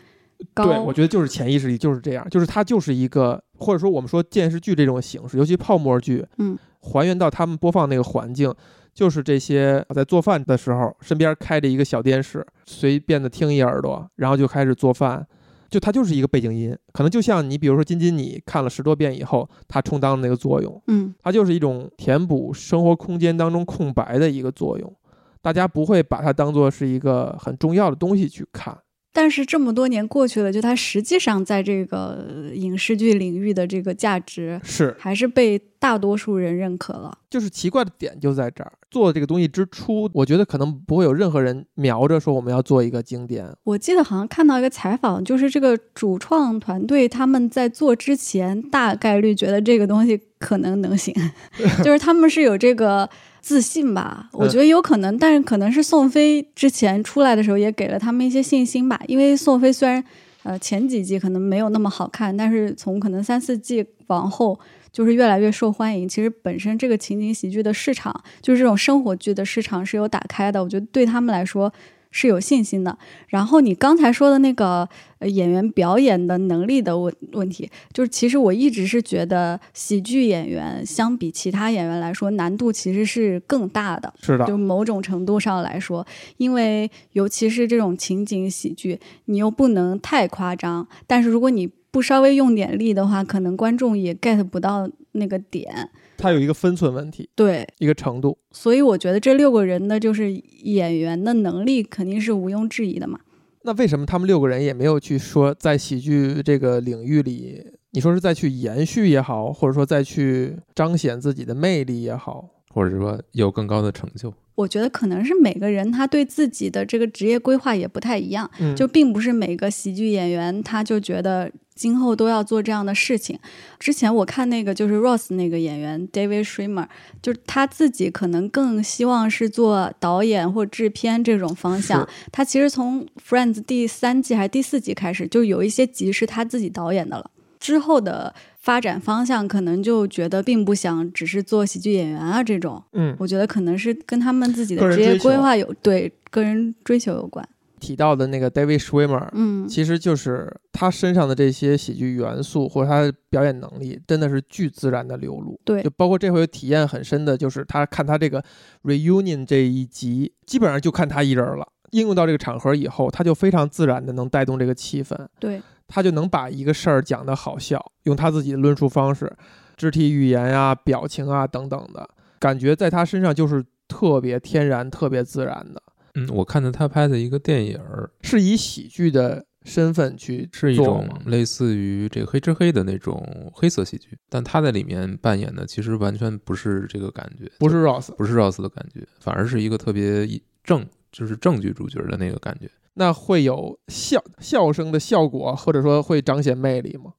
[0.54, 0.64] 高。
[0.64, 8.54] 对，我觉得就是潜意识里就是这样，就是它就是一个，或者说我们说电视剧这种形式，尤其泡沫剧，嗯，还原到他们播放那个环境，
[8.94, 15.26] 就是这些在做饭的时候，身边开着一个小电视，随便的听一耳朵，然后就开始做饭，
[15.68, 24.96] 就它就是一个背景音，可能就像你比如说金金，你看了十多遍以后，它充当的那个作用，嗯，它就是一种填补生活空间当中空白的一个作用，
[25.42, 28.76] 大家不会把它当做是一个很重要的东西去看。
[29.16, 37.16] 但是这么多年过去了，就它实际上在这个影视剧领域的这个价值，是，还是被大多数人认可了。
[37.30, 38.70] 就是奇怪的点就在这儿。
[38.90, 43.46] 做这个东西之初，我觉得可能不会有任何人瞄着说我们要做一个经典。
[43.64, 51.14] 我记得好像看到一个采访，就是这个主创团队他们在做之前，大概率觉得这个东西可能能行，
[51.82, 53.08] 就是他们是有这个
[53.46, 54.28] 自信吧。
[54.32, 59.00] 我觉得有可能，但是可能是宋飞之前出来的时候也给了他们一些信心吧。
[59.06, 60.02] 因为宋飞虽然
[60.42, 64.58] 呃前几季可能没有那么好看，但是从可能三四季往后。
[64.96, 66.08] 就是越来越受欢迎。
[66.08, 70.64] 其实本身这个情景喜剧的市场，就是这种生活剧的市场是有打开的。
[70.64, 71.70] 我觉得对他们来说
[72.16, 72.96] 是有信心的。
[73.28, 84.14] 然后你刚才说的那个呃演员表演的能力的问问题，就是其实我一直是觉得喜剧演员相比其他演员来说，难度其实是更大的。
[84.22, 86.06] 是的就，某种程度上来说，
[86.38, 95.90] 因为尤其是这种情景喜剧，你又不能太夸张，但是如果你不稍微用点力的话，可能观众也 get 不到那个点。
[96.16, 98.36] 它有一个分寸问题，对，一个程度。
[98.52, 103.20] 所以我觉得这六个人的就是演员的能力肯定是毋庸置疑的嘛。
[103.62, 112.48] 那为什么他们六个人也没有去说在喜剧这个领域里，你说是再去延续也好，或者说再去彰显自己的魅力也好？
[112.72, 114.32] 或者说有更高的成就。
[114.56, 123.38] 我觉得可能是每个人他对自己的这个职业规划也不太一样，嗯，就并不是每个喜剧演员他就觉得今后都要做这样的事情。
[123.78, 126.86] 之前我看那个就是 Ross 那个演员 David Schwimmer，
[127.20, 132.08] 就是他自己可能更希望是做导演或制片这种方向。
[132.32, 137.30] 他其实从 Friends 第三季还是第四季开始，就有一些集是他自己导演的了。
[137.58, 138.34] 之后的
[138.66, 147.48] 发展方向可能就觉得并不想只是做喜剧演员啊这种，嗯，我觉得可能是跟他们自己的职业规划有对个人追求有关。
[147.78, 155.56] 提到的那个 David Schwimmer，嗯，其实就是他身上的这些喜剧元素或者他的表演能力，真的是巨自然的流露。
[155.64, 158.42] 对就包括这回体验很深的，就是他看他这个
[158.82, 161.68] reunion 这一集，基本上就看他一人了。
[161.92, 169.32] 应用到这个场合以后，他就非常自然的能带动这个气氛，对，他就能把一个事儿讲得好笑，用他自己的论述方式、
[169.76, 175.82] 肢体语言啊、表情啊等等的感觉，在他身上就是特别天然、特别自然的，
[176.14, 190.28] 嗯，我看到他拍的一个电影儿，是以喜剧的身份去是一种类似于这个黑吃黑的那种黑色喜剧，但他在里面扮演的其实完全不是这个感觉，不是 Rose，不是 Rose 的感觉，反而是一个特别
[190.62, 192.70] 正，就是正剧主角的那个感觉。
[192.98, 197.12] 那会有笑笑声的效果，或者说会彰显魅力吗？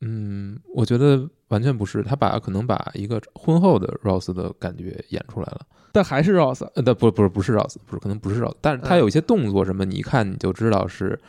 [0.00, 5.66] 嗯，我觉得完全不是，他把可能把一个婚后的 Rose 的感觉演出来了。
[5.92, 11.20] 但还是 Rose，呃，但不不是不是 Rose，不是可能不是 Rose，但是他嗯有一些动作什么，你一看你就知道是，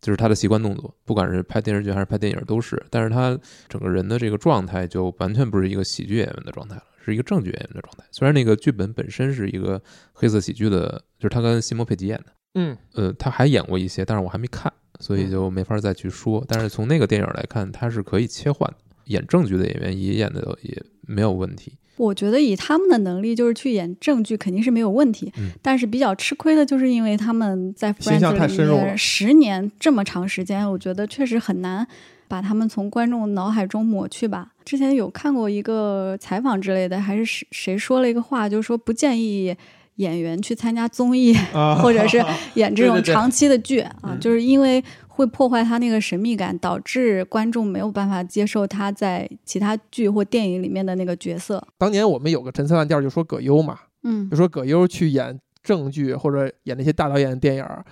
[0.00, 2.82] 就是他的习惯动作，不管是拍电视剧还是拍电影都是。
[2.88, 8.04] 但是他整个人的这个状态就完全不是一个喜剧演员的状态了，是一个正剧演员的状态。
[8.10, 9.78] 虽然那个剧本本身是一个
[10.14, 16.44] 黑色喜剧的，就是他跟西蒙佩吉演的，嗯，呃，他还演过一些，但是我还没看，所以就没法再去说。
[16.48, 21.74] 但是从那个电影来看，他是可以切换的，演正剧的演员也演的也没有问题。
[21.96, 25.32] 我觉得以他们的能力，就是去演正剧肯定是没有问题。
[25.38, 31.86] 嗯但是比较吃亏的就是因为他们在形象 Friends 里太深入十年这么长时间，我觉得确实很难
[32.26, 34.52] 把他们从观众脑海中抹去吧。
[34.64, 39.56] 之前有看过一个采访之类的，还是谁谁说了一个话，就是说不建议
[39.96, 42.22] 演员去参加综艺，啊 或者是
[42.54, 51.64] 演这种长期的剧啊，嗯就是因为会破坏他那个神秘感，导致观众没有办法接受他在其他剧或电影里面的那个角色。
[51.78, 57.84] 当年我们有个陈词滥调，就说葛优嘛，嗯就说葛优去演正剧或者演那些大导演的电影儿，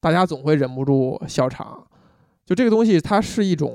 [0.00, 1.82] 大家总会忍不住笑场。
[2.44, 3.74] 就这个东西，它是一种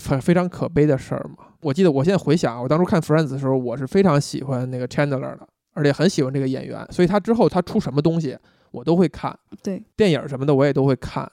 [0.00, 1.44] 非非常可悲的事儿嘛。
[1.60, 8.36] 我记得我现在回想，我当初看 Friends 的时候，我是非常喜欢那个 Chandler 的，而且很喜欢这个演员，所以他之后他出什么东西
[8.70, 11.30] 我都会看，对，电影什么的我也都会看。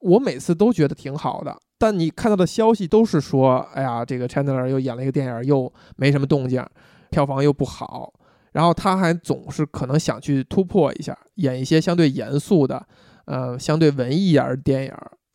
[0.00, 6.64] 我每次都觉得挺好的，但你看到的消息都是说，哎呀，这个 Chandler 又演了一个电影，又没什么动静，
[7.10, 8.12] 票房又不好。
[8.52, 12.86] 然后他还总是可能想去突破一下，演一些相对严肃的，
[13.26, 14.92] 呃，相对文艺一点的电影，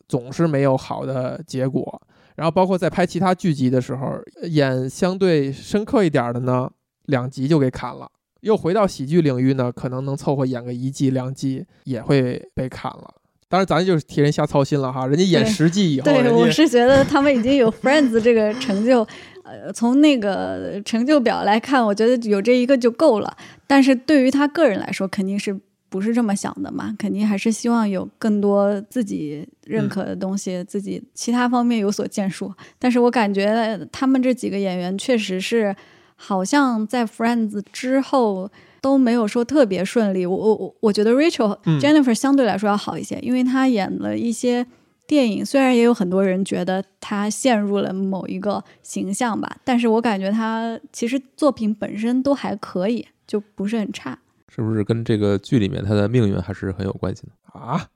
[0.08, 2.02] 总是没有好的结果。
[2.36, 6.70] 然后包括在拍其他剧集的时候，演相对深刻一点的呢，
[7.04, 8.10] 两集就给砍了。
[8.44, 13.14] 又回到喜剧领域呢，可能能凑合演个一季两季，也会被砍了。
[13.48, 15.06] 当然，咱就是替人瞎操心了哈。
[15.06, 19.06] 人家演十季以后，对，我是觉得他们已经有 Friends 这个成就，
[19.44, 23.36] 呃，从那个成就表来看，我觉得有这一个就够了。
[23.66, 26.94] 但是对于他个人来说，肯定是不是这么想的嘛？
[26.98, 32.52] 肯定还是希望有更多自己认可的东西，自己其他方面有所建树。
[32.78, 35.74] 但是我感觉他们这几个演员确实是，
[36.16, 38.50] 好像在 Friends 之后。
[38.84, 44.66] 都没有说特别顺利，我我我我觉得 Rachel、嗯 Jennifer 相对来说要好一些，因为她演了一些
[45.06, 54.18] 电影，虽然也有很多人觉得她陷入了某一个形象吧，但是我感觉她其实作品本身都还可以，就不是很差。
[54.54, 57.32] 是不是跟这个剧里面她的命运还是很有关系的？
[57.54, 57.86] 啊，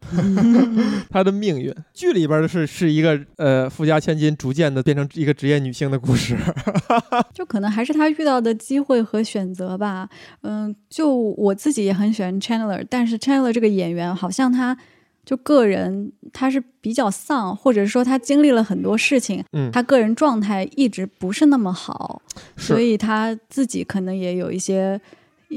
[1.10, 6.36] 他的命运，剧里边的是是一个呃富家千金逐渐的变成一个职业女性的故事。
[7.34, 10.08] 就可能还是他遇到的机会和选择吧。
[10.42, 14.78] 嗯，就我自己也很喜欢 Chandler，但是 Chandler 这个演员好像他
[15.24, 22.22] 就个人他是比较丧，或者说他经历了很多事情，嗯，他个人状态一直不是那么好，
[22.56, 25.00] 所以他自己可能也有一些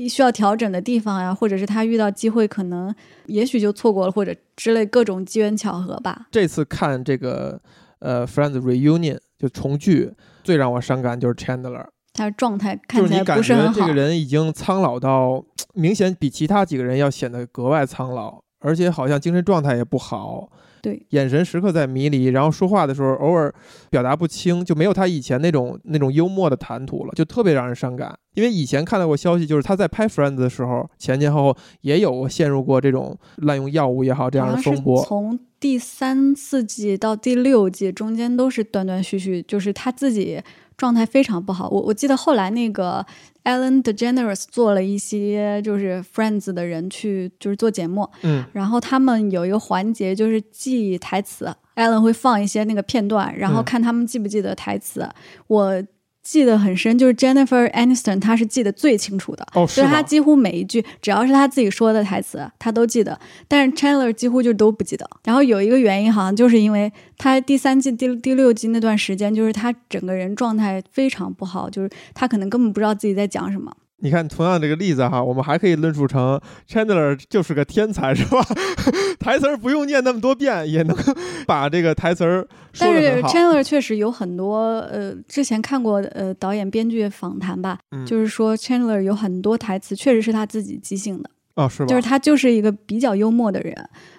[0.08, 2.93] 需要调整的地方呀，或者是他遇到机会可能
[3.25, 6.27] 也许就错过了，或者之类各种机缘巧合吧。
[6.32, 7.60] 这次看这个
[7.99, 13.93] 呃 Friends reunion 就重聚，最让我伤感就是 Chandler，他的状态看起来不是你感不是很好觉这个。
[13.93, 20.49] 人已经苍老到明显比其他几个人要显得格外苍老，而且好像精神状态也不好。
[20.82, 23.54] 对，眼神时刻在迷离，然后说话的时候偶尔
[23.89, 28.17] 表达不清，就没有他以前那种那种幽默的谈吐了，就特别让人伤感。
[28.34, 35.04] 因为以前看到过消息，就是他在拍 Friends 的时候，前前后后也有过陷入过这种滥用药物也好这样的风波。
[35.04, 40.41] 从第三四季到第六季中间都是断断续续，就是他自己
[40.82, 41.70] 状态非常不好。
[41.70, 43.06] 我我记得后来那个
[43.44, 55.08] Ellen DeGeneres 做了一些就是 Friends 的人去就是做节目，嗯，然后他们有一个环节就是记台词，Ellen 会放一些那个片段，然后嗯看他们记不记得台词。
[55.46, 55.84] 我
[56.23, 59.43] 记得很深，就是 Jennifer Aniston，她是记得最清楚的。
[59.53, 63.19] 哦，就是是吗他几乎每一句，只要是她自己说的台词，她都记得。
[63.47, 65.10] 但是 Chandler 几乎就都不记得。
[65.23, 73.75] 然后有一个原因，好像就是因为他第三季、第第六季那段时间，就是他整个人状态非常不好，就是他可能根本不知道自己在讲什么。
[74.01, 78.43] 你看，同样这个例子哈，我们还可以论述成 Chandler 就是个天才，是吧？
[79.19, 80.97] 台词儿不用念那么多遍，也能
[81.45, 83.21] 把这个台词儿说但是。
[83.23, 91.29] Chandler 确实有很多呃，之前看过呃导演编剧访谈吧，嗯就是说 Chandler 有很多台词确实是他自己即兴的。
[91.55, 91.85] 哦，是吧？
[91.85, 93.75] 就是他就是一个比较幽默的人，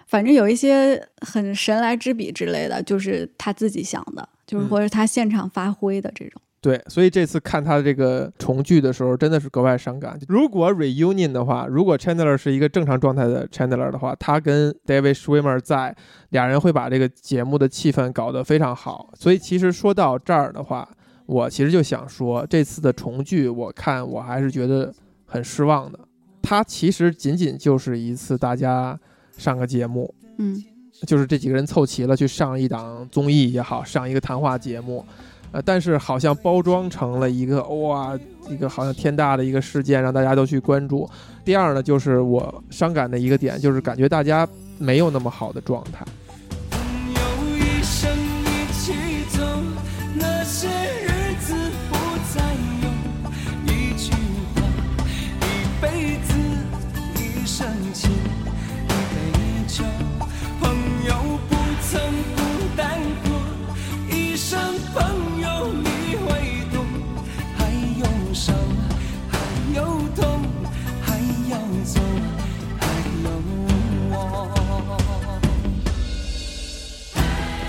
[0.06, 6.40] 反正有一些很神来之笔之类的，就是他自己想的，就是嗯或者他现场发挥的这种。
[6.62, 10.16] 对，所以这次看他的这个重聚的时候，真的是格外伤感。
[10.28, 15.92] 如果 reunion 的话，如果 Chandler 是一个正常状态的 Chandler 的话，他跟 David Schwimmer 在，
[16.28, 19.10] 俩人会把这个节目的气氛搞得非常好。
[19.18, 20.88] 所以其实说到这儿的话，
[21.26, 24.94] 我其实就想说，这次的重聚，我看我还是觉得
[25.26, 25.98] 很失望的。
[26.40, 28.96] 它其实仅仅就是一次大家
[29.36, 30.62] 上个节目，嗯，
[31.08, 35.04] 就是这几个人凑齐了去上一档综艺也好，上一个谈话节目，
[35.52, 41.08] 呃，但是好像包装成了一个哇，一个好像天大的一个事件，让大家都去关注。
[41.44, 46.04] 第二呢，就是我伤感的一个点，就是感觉大家没有那么好的状态。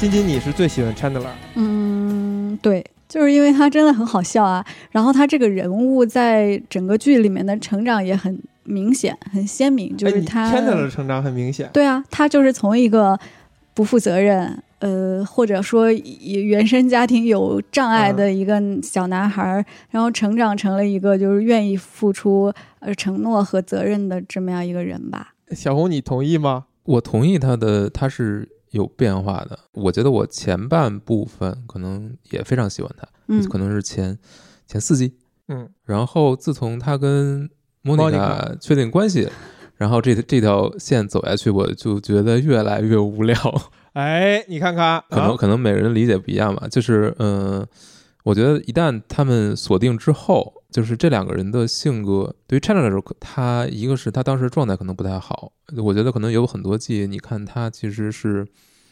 [0.03, 1.25] 晶晶，你是最喜欢 Chandler，
[1.55, 10.51] 嗯，对，就是因为他真的很好笑啊，然后他这个人物在整个剧里面的成长也很明显、很鲜明，就是他。
[10.51, 11.69] Chandler 的成长很明显。
[11.71, 13.17] 对啊，他就是从一个
[13.73, 25.33] 不负责任，呃，或者说以原生家庭有障碍的一个小男孩儿，然后成长成了一个就是愿意付出呃承诺和责任的这么样一个人吧。
[25.51, 26.65] 小红，你同意吗？
[26.83, 29.57] 我同意他的，他是有变化的。
[29.71, 34.17] 我觉得我前半部分可能也非常喜欢他，嗯可能是前
[34.67, 35.15] 前四季，
[35.47, 37.49] 嗯，然后自从他跟
[37.81, 39.29] 莫妮卡确定关系，
[39.77, 43.35] 然后这这条线走下去，我就觉得越来越无聊。
[43.93, 46.67] 哎，你看看，可能啊可能每个人理解不一样吧。
[46.67, 47.67] 就是嗯、呃
[48.23, 58.45] 我觉得一旦他们锁定之后，就是这两个人的性格，对于 Chandler 来说，他一个是他当时状态可能不太好，我觉得可能有很多季，你看他其实是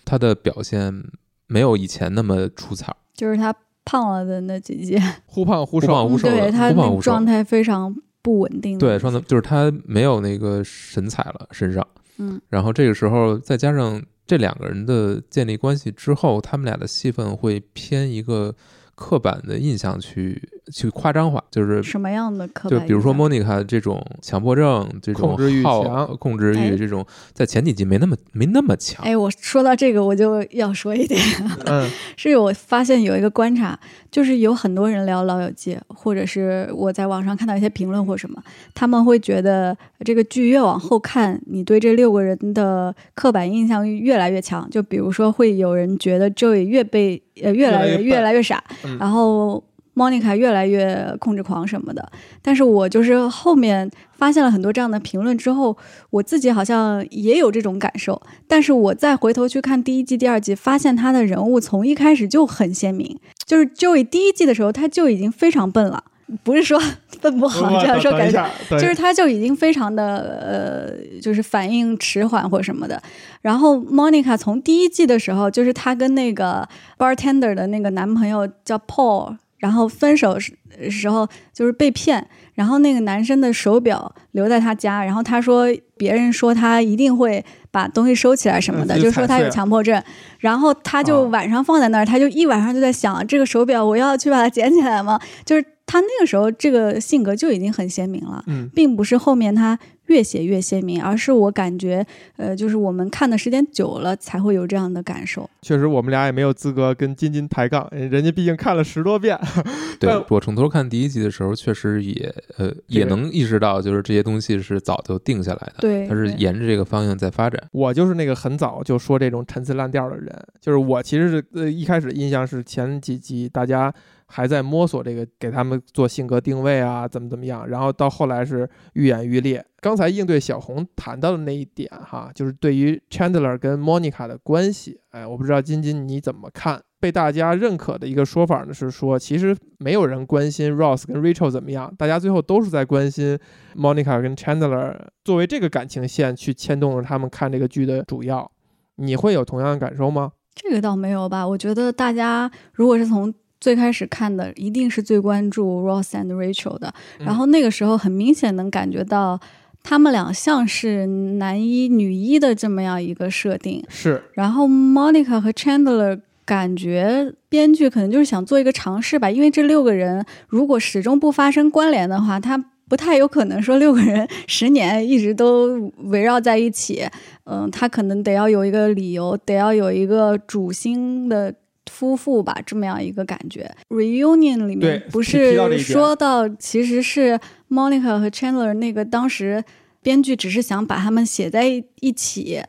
[0.05, 1.03] 他的表现
[1.47, 3.53] 没有以前那么出彩，就是他
[3.84, 11.86] 胖了的那几季， 忽胖忽忽胖瘦，忽瘦对他忽胖忽瘦那状态非常不稳定对，状态就是他没有那个神采了身上。
[12.17, 12.39] 嗯。
[12.49, 18.53] 然后这个时候再加上这两个人的建立关系之后，他们俩的戏份会偏一个
[18.93, 26.17] 刻板的印象去去夸张化，就是什么样的刻板就比如说 Monica 这种强迫症、这种控制欲好强。
[26.17, 26.69] 控制哎。
[26.69, 29.03] 欲这种，在前几集没那么没那么强。
[29.05, 31.22] 哎，我说到这个，我就要说一点，
[31.65, 33.78] 嗯，是我发现有一个观察，
[34.09, 38.41] 就是有很多人聊《老友记》，或者是我在网上看到一些评论或什么，
[38.74, 44.69] 他们会觉得这个剧越往后看，你对这六个人的刻板印象越来越强。
[44.69, 48.97] 就比如说，会有人觉得 Joey 越被呃越来越越来越笨越来越傻，嗯。
[48.97, 49.63] 然后
[49.96, 52.12] Monica 越来越控制狂什么的。
[52.42, 55.76] 但是我就是后面发现了很多这样的评论之后，
[56.10, 58.22] 我自己好像也有这种感受。
[58.48, 63.20] 但是我再回头去看第一季、第二季，发现他的人物从一开始就很鲜明。
[63.46, 66.02] 就是 Joey 第一季的时候，他就已经非常笨了，
[66.42, 66.82] 不是说
[67.22, 68.50] 笨不好这样说感觉。
[68.80, 73.02] 就是他就已经非常的呃，就是反应迟缓或什么的。
[73.42, 76.68] 然后 Monica 从第一季的时候，就是她跟那个
[76.98, 80.51] bartender 的那个男朋友叫 Paul，然后分手时
[80.89, 90.01] 时候就是被骗，然后那个男生的手表留在他家，然后他说别人说他一定会把东西收起来什么的，嗯就说他有强迫症，
[90.39, 95.20] 然后他就啊晚上放在那儿，他就一晚上就在想这个手表我要去把它捡起来吗？
[95.45, 98.43] 就是他那个时候这个性格就已经很鲜明了。
[98.47, 99.78] 嗯，并不是后面他
[100.12, 102.05] 越写越鲜明，而是我感觉，
[102.36, 105.49] 呃，就是我们看的时间久了才会有这样的感受。
[105.62, 109.39] 确实我们俩也没有资格跟金金抬杠，人家毕竟看了十多遍。
[109.99, 117.62] 对我从头看第一集的时候，确实也呃也能意识到，就是这些东西是早就定下来的，对，它是沿着这个方向在发展。
[117.72, 120.28] 我就是那个很早就说这种陈词滥调的人，
[120.59, 123.93] 就是我其实是呃一开始印象是前几集大家
[124.32, 129.63] 还在摸索这个给他们做性格定位啊，怎么怎么样，然后到后来是愈演愈烈。
[129.82, 136.82] 刚才应对小红谈到的那一点哈，就是对于 Chandler 跟 Monica 的关系，哎，我不知道金金你怎么看？
[136.99, 143.38] 被大家认可的一个说法呢是说，其实没有人关心 Ross 跟 Rachel 怎么样，大家最后都是在关心
[143.75, 148.51] Monica 跟 Chandler 作为这个感情线去牵动着他们看这个剧的主要。
[148.97, 150.34] 你会有同样的感受吗？
[150.53, 151.47] 这个倒没有吧？
[151.47, 156.91] 我觉得大家如果是从最开始看的，一定是最关注 Ross and Rachel 的。
[157.20, 159.39] 嗯然后那个时候很明显能感觉到，
[159.84, 163.84] 他们俩像是男一女一的这么样一个设定。
[163.88, 172.57] 是，然后 Monica 和 Chandler 感觉编剧可能就是想做一个尝试吧，因为这六个人如果始终不发生关联的话，他
[172.89, 177.07] 不太有可能说六个人十年一直都围绕在一起。
[177.45, 181.53] 嗯，他可能得要有一个理由，得要有一个主心的。
[181.92, 183.70] 夫妇吧，这么样一个感觉。
[183.89, 187.38] Reunion 里面不是说到，其实是
[187.70, 189.62] Monica 和 Chandler 那个当时
[190.02, 191.66] 编剧只是想把他们写在
[192.00, 192.62] 一起，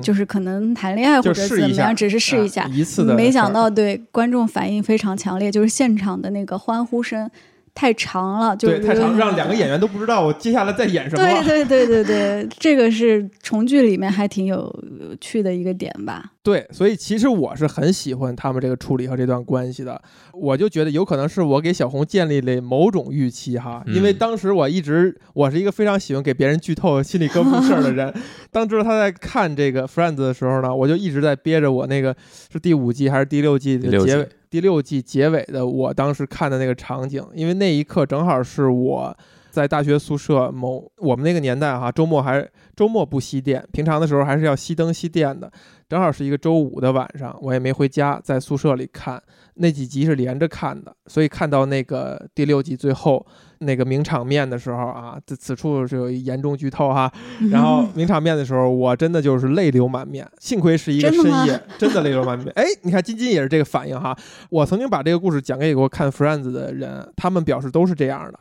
[0.00, 2.62] 就是可能谈恋爱或者怎么样，只是试一下。
[2.62, 7.30] 啊一次的，没想到对观众反应非常强烈，就是现场的那个欢呼声
[7.74, 11.22] 太长了，就对太长，让两个演员都不知道我接下来在演什么。
[11.22, 14.56] 对对对对对，这个是重聚里面还挺有
[15.00, 16.32] 有趣的一个点吧。
[16.42, 20.00] 对，所以其实我是很喜欢他们这个处理和这段关系的。
[20.32, 28.10] 我就觉得有可能是我给小红建立了某种预期哈，因为嗯当时我一直我是一个非常喜欢给别人剧透心里哥不事儿的人。
[28.50, 32.16] 当知道他在看这个 Friends 的时候呢，我就一直在憋着我那个
[32.50, 39.14] 是第五季还是第六季第六季的结尾，第六季结尾的我当时看的那个场景，因为那一刻正好是我。
[39.50, 45.50] 在大学宿舍某我们那个年代哈，周末还周末不熄电，平常的时候还是要熄灯熄电的。
[45.90, 49.20] 正好是一个周五的晚上，我也没回家，在宿舍里看
[49.54, 53.26] 那几集是连着看的，所以看到那个第六集最后
[53.58, 57.12] 那个名场面的时候啊， 此此处是有一严重剧透哈。
[57.50, 62.50] 然后名场面的时候，我真的就是泪流满面，幸亏是一个深夜，真的泪流满面。
[62.56, 64.16] 哎，你看金金也是这个反应哈。
[64.48, 68.38] 我曾经把这个故事讲给给我看 Friends 的人，他们表示都是这样的，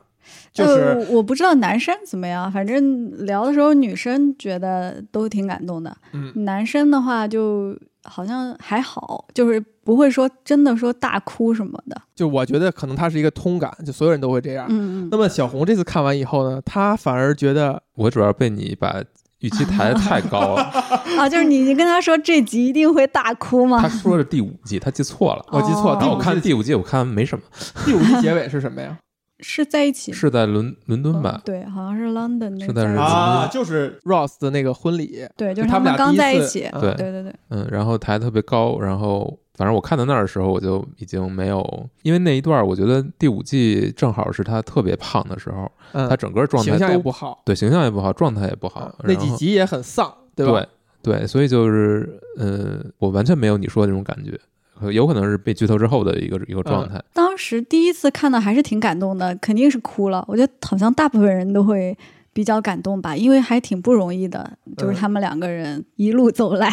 [0.51, 0.71] 就是。
[0.71, 12.01] 呃、我不知道男生怎么样，反正聊的时候女生觉得都挺感动的，嗯男生的话就好像还好，就是不会说真的说大哭什么的。
[12.15, 14.65] 就我觉得可能他是一个通感，就所有人都会这样。
[14.69, 19.01] 嗯嗯，那么小红这次看完以后呢，她反而觉得我主要被你把
[19.39, 20.63] 预期抬得太高了。
[21.17, 23.87] 啊，就是你你跟他说这集一定会大哭吗他？
[23.87, 25.45] 说是第五季，他记错了。
[25.51, 25.97] 我记错了。
[25.99, 27.43] 但我看第五季，我看没什么，
[27.85, 28.97] 第五季结尾是什么呀？
[29.39, 31.33] 是在一起是在伦伦敦吧。
[31.35, 31.41] 嗯？
[31.45, 32.97] 对，好像是 London 那是在伦敦。
[32.97, 35.25] 在一起啊，就是 Ross 的那个婚礼。
[35.37, 36.69] 对，就是他们俩刚第一次在一起。
[36.73, 36.81] 嗯。
[36.81, 36.95] 对。
[36.95, 46.07] 对对对，嗯，然后抬特别高，然后反正我看到那儿的时候，我就已经没有，因为那一段儿我觉得第五季正好是他特别胖的时候，嗯。
[46.09, 50.65] 他，整个状态形象也都不好，对形象也不好，状态也不好嗯，那几集也很丧，对吧？
[51.01, 54.39] 对对，所以就是呃，我完全没有你说的那种感觉，呃
[54.91, 57.01] 有可能是被剧透之后的一个一个状态。
[57.13, 60.23] 当时第一次看到还是挺感动的，肯定是哭了。
[60.27, 61.97] 我觉得好像大部分人都会
[62.31, 66.69] 比较感动吧，因为还挺不容易的，就是嗯他们两个人一路走来，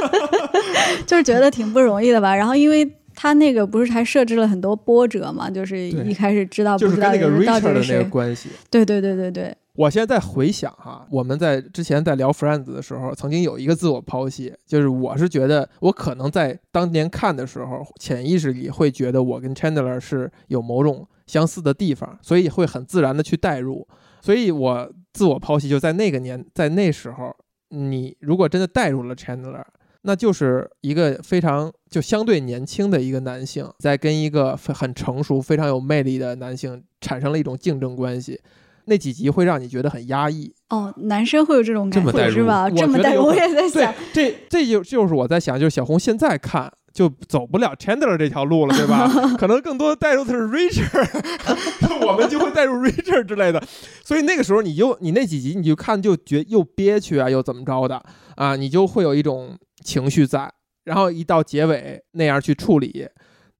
[1.06, 2.34] 就是觉得挺不容易的吧。
[2.34, 2.84] 然后因为
[3.14, 8.50] 他那个不是还设置了很多波折嘛，就是一开始知道不知道就是跟那个 Richard 的那个关系。
[8.70, 23.86] 对对对对对，我现在在回想哈，我们在之前在聊 Friends 的时候，曾经有一个自我剖析，就是我是觉得我可能在当年看的时候，潜意识里会觉得我跟 Chandler 是有某种相似的地方，所以会很自然的去代入。
[24.20, 27.34] 所以我自我剖析就在那个年，在那时候，
[27.68, 29.62] 你如果真的代入了 Chandler，
[30.06, 38.40] 那就是一个非常就相对年轻的一个男性，在跟一个非很成熟、非常有魅力的男性产生了一种竞争关系。
[38.86, 42.68] 那几集会让你觉得很压抑，哦，男生会有这种感觉是吧？
[42.68, 49.08] 这么代入，我也在想，，这这就就是我在想，就是小红现在看就走不了 Chandler 这条路了，对吧？
[49.40, 51.08] 可能更多带入的是 Richard，
[52.06, 53.62] 我们就会带入 Richard 之类的。
[54.04, 58.02] 所以那个时候你就你那几集你就看就觉又憋屈啊，又怎么着的
[58.36, 63.06] 啊，你就会有一种情绪在，然后一到结尾那样去处理。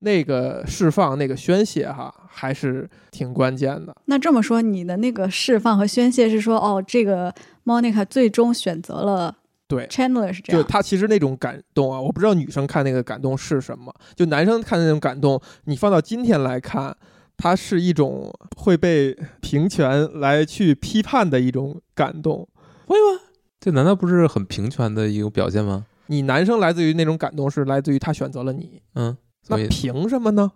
[0.01, 3.97] 那个释放、那个宣泄，哈，还是挺关键的。
[4.05, 7.33] 那这么说，你的那个释放和宣泄是说，哦，这个
[7.65, 9.35] Monica 最终选择了
[9.67, 16.95] 对，Chandler 是这就样，他其实那种感动啊，我不知道女生看那个感动是什么，就男生看那种感动，你放到今天来看，
[17.39, 22.47] 它是一种会被平权来去批判的一种感动。
[22.87, 23.23] 会吗？
[23.59, 25.87] 这难道不是很平权的一个表现吗？
[26.07, 29.17] 你男生来自于那种感动是来自于他选择了你，嗯，
[29.49, 30.53] 那凭什么呢？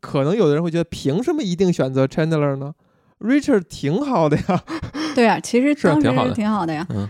[0.00, 2.74] 可能有的人会觉得，凭什么一定选择 Chandler 呢
[3.18, 4.62] ？Richard 挺好的呀，
[5.14, 6.86] 对啊，其实是啊当时挺好的挺好的呀。
[6.90, 7.08] 嗯，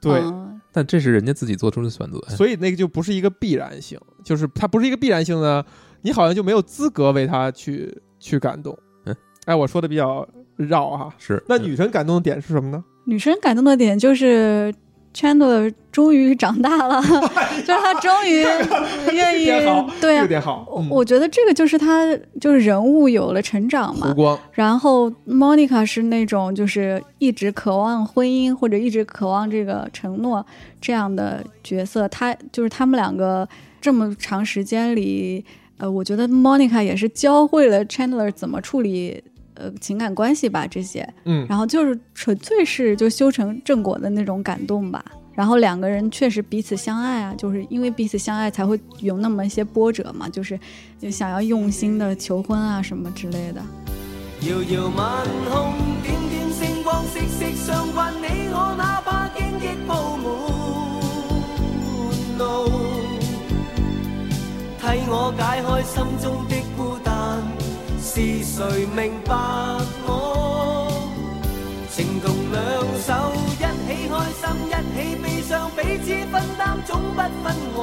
[0.00, 2.18] 对，嗯但这是人家自己做出的选择。
[2.28, 5.64] 所以那个就不是一个必然性，就是它不是一个必然性呢，
[6.02, 8.78] 你好像就没有资格为他去去感动。
[9.04, 9.14] 嗯，
[9.46, 10.26] 哎，我说的比较
[10.56, 11.14] 绕哈。
[11.18, 12.82] 是那女生感动的点是什么呢？
[13.04, 14.72] 女生感动的点就是
[15.14, 17.02] Chandler 终于长大了，
[17.66, 18.42] 就是他终于
[19.12, 19.46] 愿意
[20.00, 20.28] 对啊这。
[20.28, 20.64] 点好。
[20.70, 22.06] 我嗯我觉得这个就是他，
[22.40, 24.14] 就是人物有了成长嘛。
[24.52, 30.44] 然后 Monica 是那种就是一直渴望婚姻或者一直渴望这个承诺
[30.80, 33.48] 这样的角色，他就是他们两个
[33.80, 35.44] 这么长时间里，
[35.78, 39.22] 呃，我觉得 Monica 也是教会了 Chandler 怎么处理
[39.60, 45.04] 呃情感关系吧这些，嗯，然后就是纯粹是就修成正果的那种感动吧。
[45.32, 50.58] 然后两个人确实彼此相爱啊，就是因为彼此相爱才会有那么一些波折嘛，就是
[50.98, 53.62] 就想要用心的求婚啊什么之类的。
[54.42, 60.24] 遥遥晚空，点点星光息息相关，你我哪怕荆棘鋪滿
[62.38, 62.42] 路，
[64.80, 67.09] 替我解开心中的孤單，
[68.12, 68.58] 是谁
[68.96, 69.32] 明白
[70.04, 70.90] 我？
[71.92, 72.58] 情同两
[73.06, 73.08] 手，
[73.52, 77.78] 一起开心，一起悲伤，彼此分担，总不分我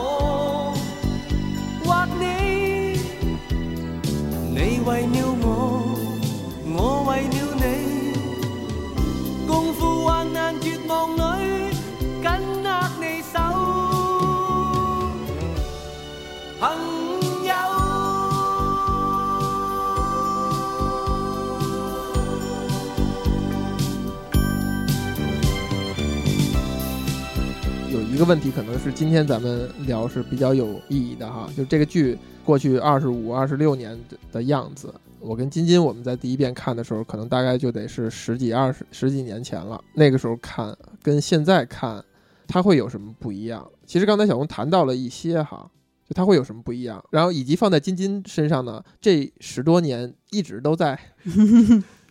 [1.86, 1.88] 或
[2.20, 2.24] 你。
[4.52, 5.48] 你为了我，
[6.76, 7.66] 我为了你，
[9.48, 11.22] 共赴患难，绝望里，
[28.18, 34.91] 一个问题，可能是今天咱们聊是比较有意义的哈，就这个剧过去二十五、二十六年的的样子。
[35.20, 39.80] 我跟金金我们在第一遍看的时候，可能大概就得是十几、二十十几年前了。
[39.93, 42.03] 那个时候看跟现在看，
[42.47, 43.63] 它会有什么不一样？
[43.86, 45.70] 其实刚才小红谈到了一些哈，
[46.03, 50.99] 就它会有什么不一样，然后以及放在金金身上呢，这十多年一直都在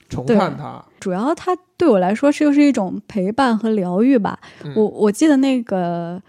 [0.09, 0.85] 重看它。
[1.01, 4.39] 主要它对我来说是就是一种陪伴和疗愈吧。
[4.65, 6.23] 嗯我我记得那个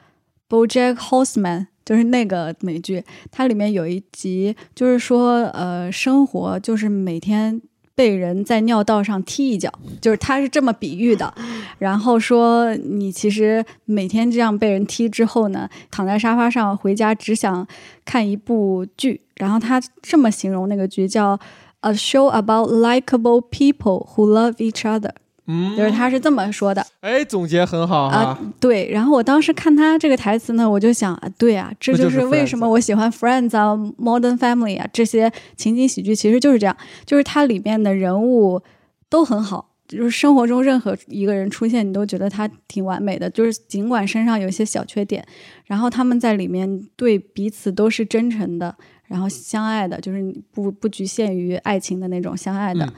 [0.50, 7.62] BoJack Horseman 就是那个美剧，它里面有一集就是说，呃，生活就是每天
[7.96, 9.72] 被人在尿道上踢一脚，
[10.02, 11.34] 就是他是这么比喻的。
[11.80, 17.66] 然后说你其实每天这样被人踢之后呢，躺在沙发上回家只想
[18.04, 19.22] 看一部剧。
[19.36, 21.40] 然后他这么形容那个剧叫
[21.88, 25.12] A show about likable people who love each other，
[25.46, 26.86] 嗯就是他是这么说的。
[27.00, 28.18] 哎，总结很好哈。
[28.18, 28.90] 啊，对。
[28.92, 36.76] 然后我当时看他这个台词呢，我就想，啊对啊，这就就是是为什么我喜欢 Friends 啊、Modern Family 啊这些情景喜剧，其实就是这样，
[37.06, 38.62] 就是它里面的人物
[39.10, 39.70] 都很好。
[39.88, 43.30] 就是生活中任何一个人出现，你都觉得他挺完美的。
[43.30, 45.26] 就是尽管身上有一些小缺点，
[45.64, 48.76] 然后他们在里面对彼此都是真诚的，
[49.08, 52.86] 然后相爱的，就是不不局限于爱情的那种相爱的。
[52.86, 52.94] 嗯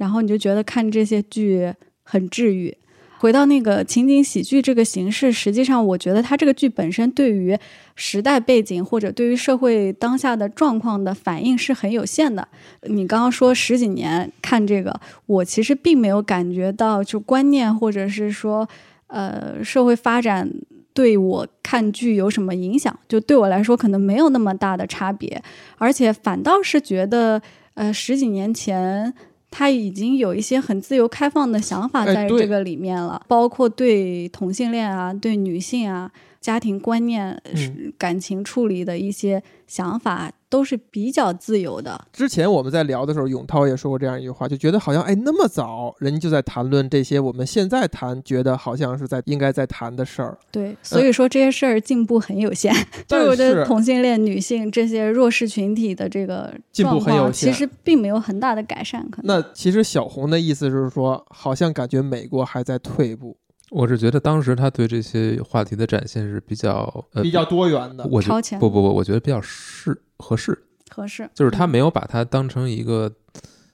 [0.00, 1.70] 然后你就觉得看这些剧
[2.02, 2.74] 很治愈。
[3.18, 7.54] 回到那个情景喜剧这个形式，实际上我觉得它这个剧本身对于
[7.94, 12.48] 时代背景或者对于社会当下的状况的反应是很有限的。
[12.84, 18.66] 你刚刚说十几年看这个，我其实并没有感觉到就观念或者是说
[19.08, 20.50] 呃社会发展
[20.94, 25.42] 对我看剧有什么影响，就对我来说可能没有那么大的差别，
[25.78, 27.40] 而且反倒是觉得
[27.74, 29.12] 呃十几年前。
[29.52, 36.08] 他已经有一些很自由开放的想法在这个里面了，包括对同性恋啊、对女性啊、
[36.40, 41.98] 家庭观念、嗯感情处理的一些想法，都是比较自由的。
[42.12, 52.74] 之前我们在聊的时候，永涛也说过这样一句话，就觉得好像哎那么早人家就在谈论这些我们现在谈觉得好像是在应该在谈的事儿，对，所以说这些事儿进步很有限。
[53.06, 59.08] 就但是我觉得同性恋、女性这些弱势群体的这个进步状况，很有限其实并没有很大的改善。
[59.10, 63.36] 可能那其实小红的意思是说，好像感觉美国还在退步，
[63.70, 68.04] 我是觉得当时他对这些话题的展现是比较呃比较多元的。
[68.10, 70.58] 我觉超前不不不，我觉得比较适合适，
[70.90, 73.12] 合适，就是他嗯没有把它当成一个，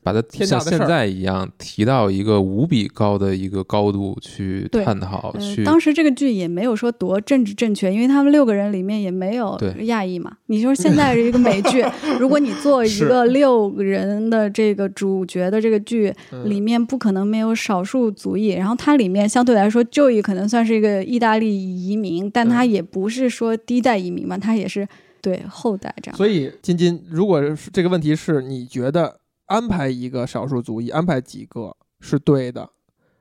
[0.07, 10.31] 把它像天大的事儿现在一样提到一个无比高的一个高度去探讨，呃，去当时这个剧也没有说多政治正确，因为他们六个人里面也没有亚裔嘛。
[10.47, 11.85] 你说现在是一个美剧，
[12.21, 18.51] 如果你做一个六个人的这个主角的这个剧，嗯里面不可能没有少数族裔。
[18.51, 24.87] 然后它里面相对来说，Joey 可能算是一个意大利移民，但他嗯也不是说第一代移民嘛，他也是
[25.21, 26.17] 对后代这样。
[26.17, 32.71] 所以金金，如果是这个问题是你觉得安排一个少数族裔，安排几个是对的，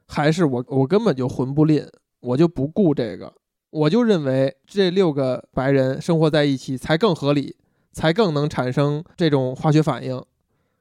[0.07, 1.88] 还是我我根本就混不吝，
[2.19, 3.34] 我就不顾这个，
[3.69, 7.55] 我就认为这六个白人生活在一起才更合理，
[7.91, 10.23] 才更能产生这种化学反应，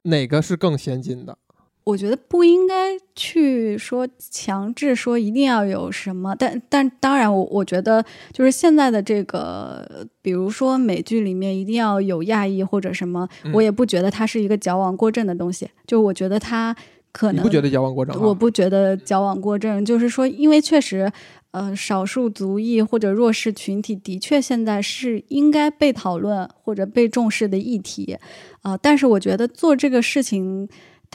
[0.03, 1.37] 哪个是更先进的？
[1.85, 15.69] 我觉得不应该去说强制说一定要有什么，但但当然我，我觉得就是现在的这个，比如说美剧里面一定要有亚裔或者什么，嗯我也不觉得它是一个矫枉过正的东西。
[15.85, 16.75] 就我觉得它
[17.11, 18.19] 可能你不觉得矫枉过正啊？
[18.19, 21.11] 我不觉得矫枉过正，就是说，因为确实，
[21.51, 28.17] 呃，少数族裔或者弱势群体的确现在是应该被讨论或者被重视的议题，
[28.63, 30.67] 啊、但是我觉得做这个事情，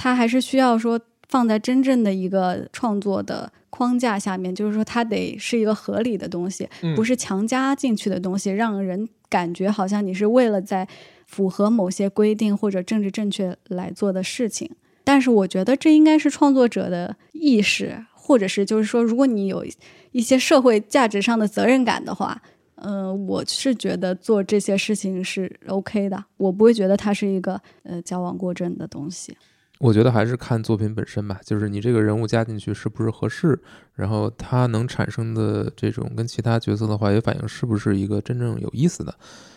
[0.03, 0.99] 它还是需要说
[1.29, 10.89] 放在真正的一个创作的框架下面，就是说它得是一个合理的东西，嗯不是强加进去的东西，让人感觉好像你是为了在
[11.27, 14.71] 符合某些规定或者政治正确来做的事情。
[15.05, 19.67] 但是我觉得这应该是创作者的意识，或者是就是说，如果你有
[20.13, 22.41] 一些社会价值上的责任感的话，
[22.77, 29.37] 嗯、我是觉得做这些事情是 OK 的，我不会觉得它是一个呃矫枉过正的东西。
[29.81, 33.59] 我觉得还是看作品本身吧，就是你这个人物加进去是不是合适，
[33.95, 39.15] 然后他能产生的这种跟其他角色的化学反应是不是一个真正有意思的，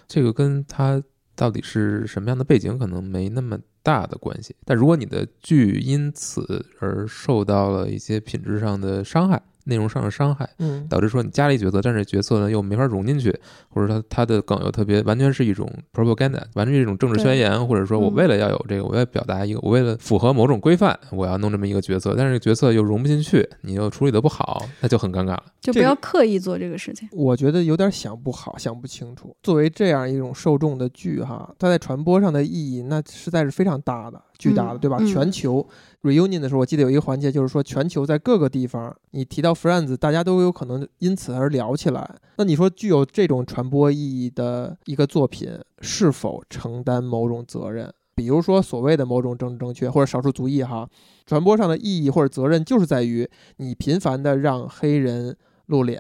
[0.07, 1.03] 这个跟他
[1.36, 4.55] 到底是什么样的背景可能没那么大的关系。
[4.63, 13.34] 但如果你的剧因此而受到了一些品质上的伤害，内容上的伤害，嗯，导致说你加了一角色，但是角色呢又没法融进去，
[13.70, 25.43] 或者说他的梗又特别完全是一种 propaganda，完全是一种政治宣言，或者说我嗯为了要有这个，我要表达一个，我为了符合某种规范，我要弄这么一个角色，但是角色又融不进去，你又处理的不好，那就很尴尬了。
[25.61, 27.07] 就不要刻意做这个事情。
[27.11, 29.36] 我觉得有点想不好，想不清楚。
[29.41, 34.97] 作为这样一种受众的剧哈，它在传播上的意义那实在是非常大的，巨大的，嗯对吧？
[34.99, 35.67] 嗯全球
[36.03, 42.15] reunion 的时候，我记得有一个环节就是说，全球在各个地方，你提到 Friends，大家都有可能因此而聊起来。
[42.38, 47.93] 那你说具有这种传播意义的一个作品，是否承担某种责任？
[48.15, 50.88] 比如说所谓的某种政治正确或者少数族裔哈，
[51.25, 53.27] 传播上的意义或者责任就是在于
[53.57, 55.36] 你频繁的让黑人
[55.67, 55.99] 露脸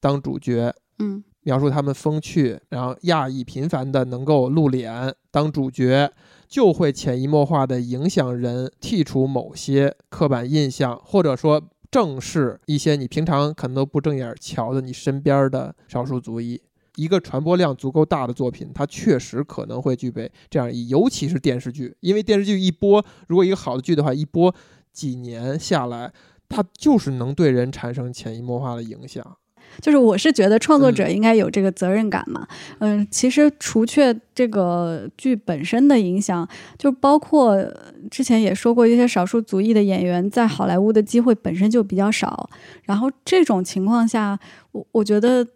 [0.00, 6.08] 当主角，嗯描述他们风趣，然后亚裔频繁的能够露脸当主角，
[6.52, 16.60] 就会潜移默化的影响人剔除某些刻板印象，或者说正视一些你平常可能都不正眼瞧的你身边的少数族裔。
[16.96, 24.54] 一个传播量足够大的作品，它确实可能会具备这样一，尤其是电视剧，因为电视剧一播，如果一个好的剧的话，一播
[24.92, 26.12] 几年下来，
[26.50, 29.38] 它就是能对人产生潜移默化的影响。
[29.80, 32.46] 就是我是觉得创作嗯者应该有这个责任感嘛。
[32.78, 36.46] 嗯、其实除却这个剧本身的影响，
[36.78, 37.74] 就包括呃
[38.10, 42.50] 之前也说过，一些少数族裔的演员在好莱坞的机会本身就比较少。
[42.84, 44.38] 然后这种情况下，
[44.72, 45.46] 我我觉得。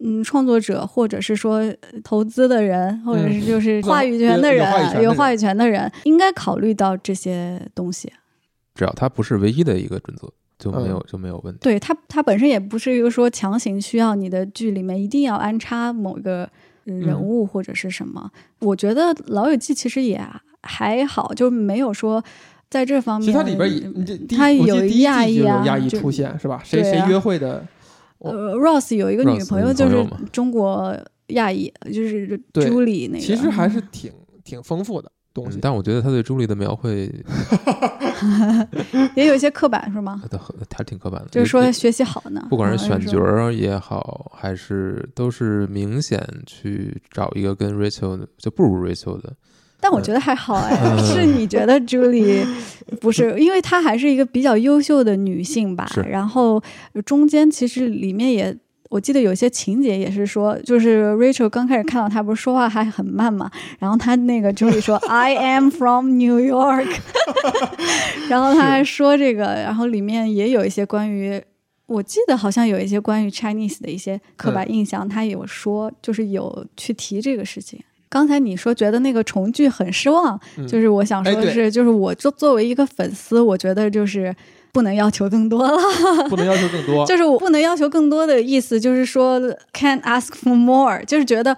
[0.00, 8.12] 嗯，创作者或者是说呃投资的人，或者是就是话语权的人，有话语权的人有话语权的人，应该考虑到这些东西。
[8.74, 11.60] 只要它不是唯一的一个准则，就没有、嗯就没有问题。
[11.62, 16.48] 对它，它本身也不是一个说强行需要你的剧里面一定要安插某个
[16.84, 18.30] 呃人嗯物或者是什么。
[18.60, 20.20] 我觉得《老友记》其实也
[20.62, 22.24] 还好，就没有说
[22.70, 23.26] 在这方面。
[23.26, 26.60] 其实它里边也，它有亚裔啊出现是吧？
[26.64, 27.66] 谁啊谁约会的？
[28.18, 30.96] 呃，Ross 有一个女朋友就是中国
[31.28, 33.20] 亚裔，就是对朱莉那个。
[33.20, 34.10] 其实还是挺
[34.42, 35.60] 挺丰富的东西嗯。
[35.60, 37.12] 但我觉得他对朱莉的描绘，
[39.14, 40.22] 也有一些刻板是吗？
[40.70, 49.32] 他挺刻板的，就是说学习好呢，不管是选角儿也好，还是都是明显去找一个跟 Rachel 的就不如 Rachel 的，
[49.80, 52.44] 但我觉得还好哎，嗯是你觉得朱莉
[53.00, 55.86] 不是，因为她还是一个比较优秀的女性吧。
[56.08, 56.62] 然后
[57.04, 58.56] 中间其实里面也。
[58.94, 66.86] 我记得有些情节也是说，就是 Rachel 刚开始看到他，不是说话还很慢嘛，然后他那个朱莉说 I am from New York，
[68.30, 71.42] 然后他还说这个，然后里面也有一些关于，
[71.86, 77.80] 我记得好像有一些关于 Chinese 的一些刻板印象，他有说，就是有去提这个事情。
[78.08, 80.64] 刚才你说觉得那个重聚很失望，嗯。
[80.68, 84.32] 就是我想说的是，就是我作作为一个粉丝，我觉得就是
[84.74, 85.78] 不能要求更多了。
[86.28, 87.06] 不能要求更多。
[87.08, 89.40] 就是我不能要求更多的意思，就是说
[89.72, 91.56] can't ask for more，就是觉得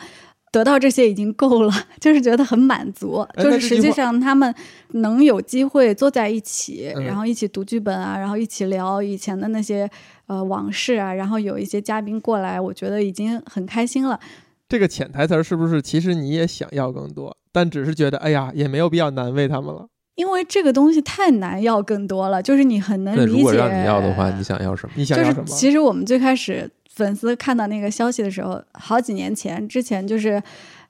[0.52, 3.26] 得到这些已经够了， 就是觉得很满足。
[3.34, 4.54] 哎就是实际上他们
[4.90, 9.90] 能有机会坐在一起，嗯然后一起读剧本啊，然后一起聊以前的那些
[10.26, 14.20] 呃往事啊，然后有一些嘉宾过来，我觉得已经很开心了。
[14.68, 19.86] 这个潜台词儿是不是其实你也想要更多，但只是觉得哎呀也没有必要难为他们了。
[20.16, 23.26] 因为这个东西太难要更多了，就是你很能理解。
[23.38, 24.92] 如果让你要的话，你想要什么？
[24.96, 25.46] 就是你想要什么？
[25.46, 30.42] 其实我们最开始粉丝看到那个消息的时候，好几年前之前就是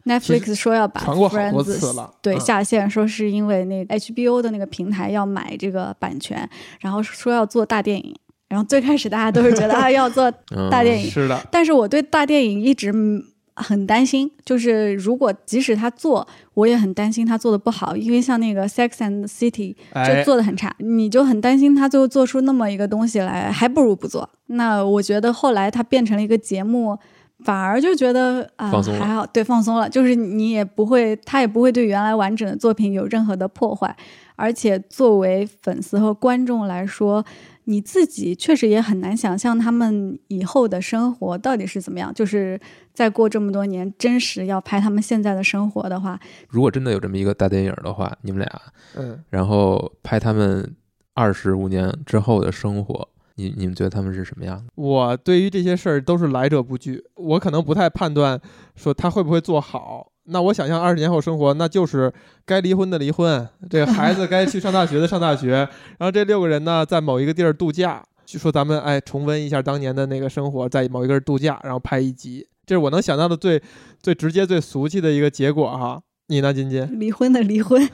[0.05, 2.09] Netflix 说要把 Friends。
[2.23, 6.49] 对嗯下线，说是因为那个 HBO 的那个平台要买这个版权，
[6.81, 8.15] 然后说要做大电影。
[8.49, 13.21] 然后最开始大家都是觉得 啊要做嗯大电影，是的，但是我对大电影一直嗯
[13.57, 24.29] 很担心，就是如果即使他做，我也很担心他做的不好，因为像那个 Sex and City 就哎，做的很差，你就很担心他最后做出那么一个东西来，还不如不做。
[24.47, 26.99] 那我觉得后来他变成了一个节目，
[27.45, 33.97] 反而就觉得啊、还好，对，放松了，就是你也不会，他也不会对原来完整的作品有任何的破坏，
[34.37, 37.25] 而且作为粉丝和观众来说。
[37.69, 42.13] 你自己确实也很难想象他们以后的生活到底是怎么样。
[42.15, 42.59] 就是
[42.93, 48.63] 再过这么多年，真实要拍他们现在的生活的话，如果真的有这么一个大电影的话，你们俩
[48.95, 50.75] 嗯，然后拍他们
[51.15, 54.73] 二十五年之后的生活，你你们觉得他们是什么样的？
[54.77, 58.41] 我对于这些事儿都是来者不拒，我可能不太判断
[58.75, 60.13] 说他会不会做好。
[60.27, 62.13] 那我想象二十年后生活，那就是
[62.45, 65.69] 该离婚的离婚，这个孩子该去上大学的上大学，
[65.99, 73.63] 然后这六个人呢在某一个地儿度假，就说咱们哎重温一下当年的那个生活，在某一个地儿度假，然后拍一集，这是我能想到的最
[74.03, 76.03] 最直接、最俗气的一个结果哈。
[76.29, 76.99] 你呢，金金？
[76.99, 77.81] 离婚的离婚，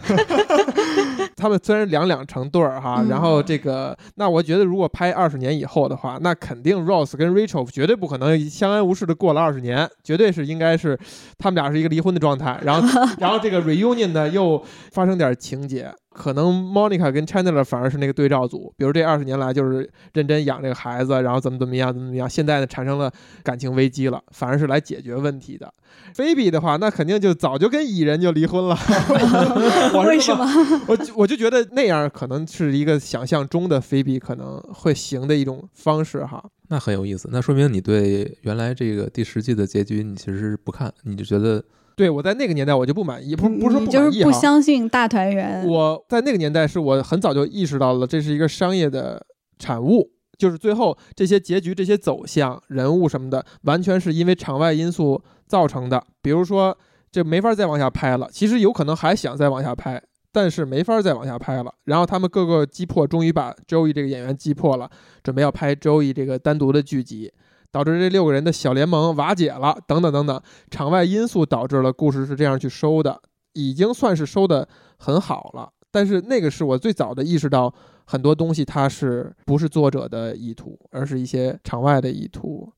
[1.42, 10.96] 他们虽然两两成对儿哈，嗯然后这个，那我觉得如果拍二十年以后的话，那肯定 Rose 跟 Rachel 绝对不可能相安无事的过了二十年，绝对是应该是
[11.36, 14.62] 他们俩是一个离婚的状态，然后 然后这个 reunion 呢又
[14.92, 15.92] 发生点情节。
[16.22, 23.12] 可能 Monica 跟 Chandler 反而是那个对照组，比如这二十年来就是认真养这个孩子，然后怎么怎么样怎么怎么样，现在呢产生了
[23.42, 25.68] 感情危机了，反而是来解决问题的。
[26.14, 28.76] 菲比的话，那肯定就早就跟蚁人就离婚了。
[29.92, 30.46] 我是为什么？
[30.86, 36.40] 我我就觉得那样可能是一个想象中的菲比可能会行的一种方式哈。
[36.68, 37.28] 那很有意思。
[37.32, 41.62] 那说明你对原来这个第十季的结局你其实是不看，你就觉得
[41.96, 44.32] 对我在那个年代我就不满意，不不是就是不。
[44.32, 45.66] 相信大团圆。
[45.66, 49.24] 我在那个年代是我很早就意识到了这是一个商业的
[49.58, 56.02] 产物，就是最后这些结局、这些走向、人物什么的，完全是因为场外因素造成的。
[56.20, 56.76] 比如说，
[57.10, 61.72] 这没法再往下拍了，其实有可能还想再往下拍，但是没法再往下拍了。
[61.84, 64.90] 然后他们各个击破，终于把 Joey 这个演员击破了，
[65.22, 67.30] 准备要拍 Joey 这个单独的剧集。
[67.72, 73.20] 导致这六个人的小联盟瓦解了，等等等等，场外因素导致了故事是这样去收的，
[73.54, 74.68] 已经算是收的
[74.98, 75.72] 很好了。
[75.90, 82.72] 但是那个是我最早的意识到，很多东西它是不是作者的意图，而是一些场外的意图，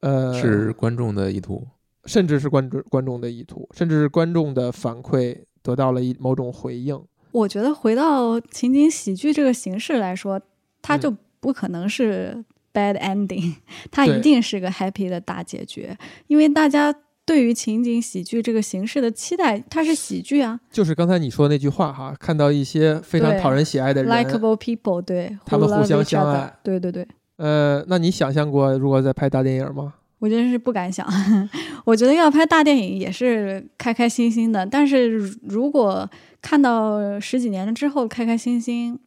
[0.00, 1.64] 呃，是观众的意图。
[2.04, 6.98] 甚至是观众观众的意图，甚至是观众的反馈得到了一某种回应。
[7.32, 10.40] 我觉得回到情景喜剧这个形式来说，
[10.80, 12.42] 它嗯就不可能是
[12.78, 13.54] bad ending，
[13.90, 15.88] 它一定是个 happy 的大结局，
[16.28, 20.60] 因为大家对于情景喜剧这个形式的期待，它是喜剧啊。
[20.70, 26.54] 就是刚才你说的那句话哈，看到一些非常讨人喜爱的人，，likable people，对，他们互相相爱。
[26.62, 27.06] 对对对。
[27.36, 29.94] 呃，那你想象过如果在拍大电影吗？
[30.20, 31.06] 我真是不敢想，
[31.86, 36.08] 我觉得要拍大电影也是开开心心的，但是如如果
[36.42, 38.98] 看到十几年之后开开心心，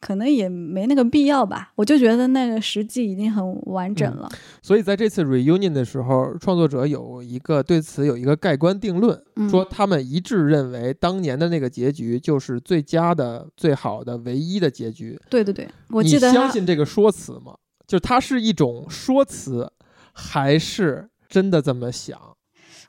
[0.00, 1.72] 可能也没那个必要吧。
[1.74, 4.28] 我就觉得那个实际已经很完整了。
[4.62, 15.18] 所以在这次 reunion 的时候，创作者有一个对此有一个盖棺定论，嗯，说他们一致认为当年的那个结局就是最佳的、最好的、唯一的结局。
[15.28, 17.54] 对对对，我你记得你相信这个说辞吗？
[17.86, 19.70] 就它是一种说辞，
[20.12, 22.18] 还是真的这么想？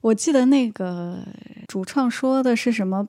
[0.02, 1.20] 我记得那个
[1.68, 3.08] 主创说的是什么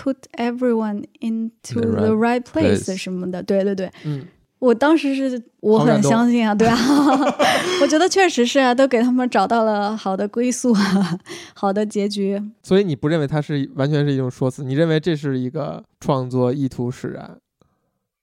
[0.00, 3.42] ，put everyone into The the right place place 什么的。
[3.42, 4.26] 对对对，嗯，
[4.58, 6.76] 我当时是我很相信啊，对啊，
[7.82, 11.18] 我觉得确实是啊，都给他们找到了好的归宿啊，
[11.54, 12.40] 好的结局。
[12.62, 14.64] 所以你不认为它是完全是一种说辞？
[14.64, 17.38] 你认为这是一个创作意图使然？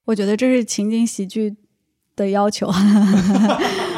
[0.06, 1.56] 我觉得这是情景喜剧
[2.16, 2.72] 的要求，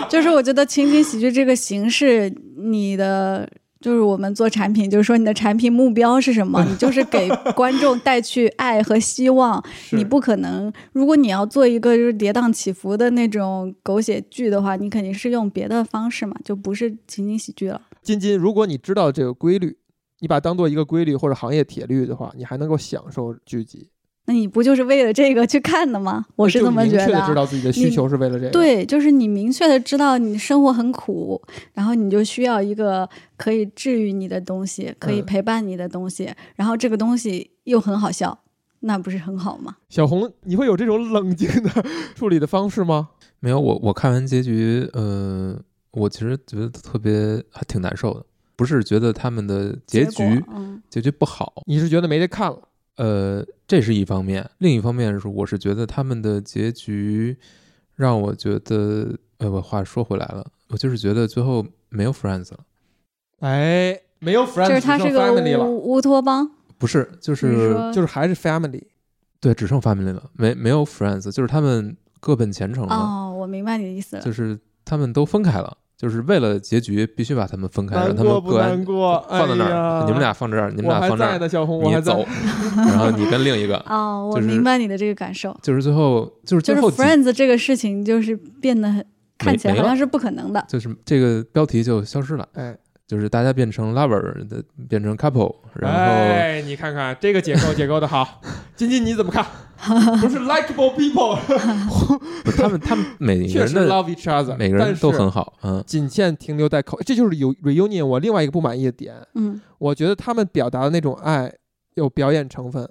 [0.09, 3.47] 就是我觉得情景喜剧这个形式，你的
[3.79, 6.63] 就是我们做产品，就是说你的产品目标是什么？
[6.67, 9.63] 你就是给观众带去爱和希望。
[9.91, 17.81] 你不可能，如果你要做一个就是跌宕起伏的那种狗血剧的话，你肯定是用别的方式嘛，就不是情景喜剧了。
[18.01, 19.77] 金金，如果你知道这个规律，
[20.19, 23.89] 你把它当做一个规律或者行业铁律的话，你还能够享受剧集。
[24.29, 26.23] 那你不就是为了这个去看的吗？
[26.35, 27.33] 我是这么觉得明确的知。
[27.33, 31.41] 道自己的需求是为了这个。，对，就是你明确的知道你生活很苦，
[31.73, 38.37] 然后你就需要一个可以治愈你的东西，可以嗯陪伴你的东西，然后这个东西又很好笑，
[38.81, 39.77] 那不是很好吗？
[39.89, 43.09] 小红，你会有这种冷静的处理的方式吗？
[43.41, 45.59] 没有，我我看完结局，呃，
[45.89, 48.23] 我其实觉得特别还挺难受的，
[48.55, 52.59] 不是觉得他们的结果局嗯，结局不好，你是觉得没得看了？
[52.99, 57.37] 呃，这是一方面，另一方面是我是觉得他们的结局
[57.95, 62.59] 让我觉得，呃，我话说回来了，我就是觉得最后没有 friends 了，
[63.39, 68.83] 哎，没有 friends，就是它是个只剩 family 了，乌乌托邦，不是，就是就是还是 family。
[69.39, 74.21] 对，只剩 family 了，没没有 friends，就是他们各奔前程了，哦，我明白你的意思了。
[74.21, 79.21] 就是他们都分开了，就是为了结局必须把他们分开，让他们各安过？
[79.29, 82.25] 放在那儿，哎你们俩放这儿，你们俩放这儿，你走，
[82.87, 89.05] 然后你跟另一个，哦，我就是明白你的这个感受，就是最后就是就是最后几 Friends 这个事情就是变得很
[89.37, 90.63] 看起来好像是不可能的。
[90.69, 92.73] 就是这个标题就消失了，哎，
[93.05, 98.39] 就是大家变成 lover 的，变成 couple，然后哎，你看看这个解构解构的好，
[98.77, 99.45] 金金你怎么看？
[100.19, 101.37] 不是 likable people，
[102.43, 109.15] 不是他们他们每个确实人的 love each other，每个人都很好，好，嗯，仅限停留在口，这就是有 reunion 我另外一个不满意的点。
[109.35, 111.51] 嗯，我觉得他们表达的那种爱
[111.95, 112.87] 有表演成分，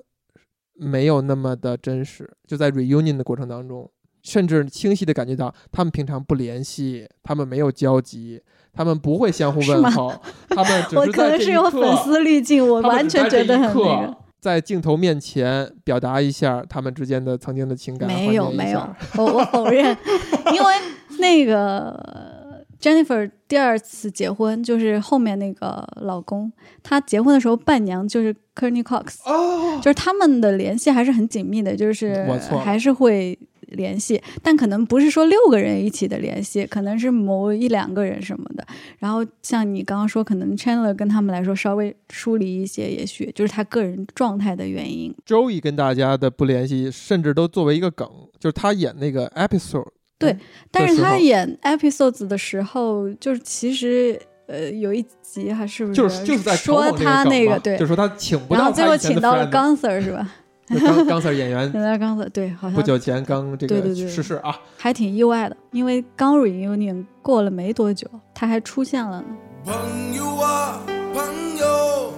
[0.75, 2.29] 没有那么的真实。
[2.47, 3.91] 就在 reunion 的过程当中，
[4.23, 10.13] 甚至清晰的感觉到他们平常不联系，他们没有交集，他们不会相互问候，
[10.49, 14.17] 他们只我是在这一可能是有粉，丝滤镜，我完全觉得很那刻个。
[14.41, 18.09] 在镜头面前表达一下他们之间的曾经的情感？
[18.09, 19.97] 没有没有，我我否认，
[20.55, 20.75] 因为
[21.19, 33.37] 那个呃 Jennifer 第二次结婚就是后面那个老公，他结婚的时候伴娘就是 Courtney Cox，哦，就是他们的联系还是很紧密的，就是我错还是会
[33.71, 38.67] 联系，但可能不是说六个人一起的联系，可能是某一两个人什么的。
[38.99, 45.15] 然后像你刚刚说，可能 Chandler 跟他们来说稍微疏离一些，也许就是他个人状态的原因。
[45.27, 48.09] Joey 跟大家的不联系，甚至都作为一个梗，
[48.39, 49.87] 就是他演那个 episode，
[50.19, 50.41] 对嗯
[50.71, 60.35] 但是他演 episodes 的时候，就是其实呃有一集还是不就是就是在说他那个对就，说他请不然后最后请到了 Sir 是吧？
[60.75, 69.27] 就刚刚 Sir 演员请到了钢 Sir 对，好像不久前刚这个对对对逝世啊，还挺意外的，因为刚 reunion 过了没多久，他还出现了呢。
[69.65, 70.81] 朋友啊，
[71.15, 71.25] 朋
[71.59, 72.13] 友，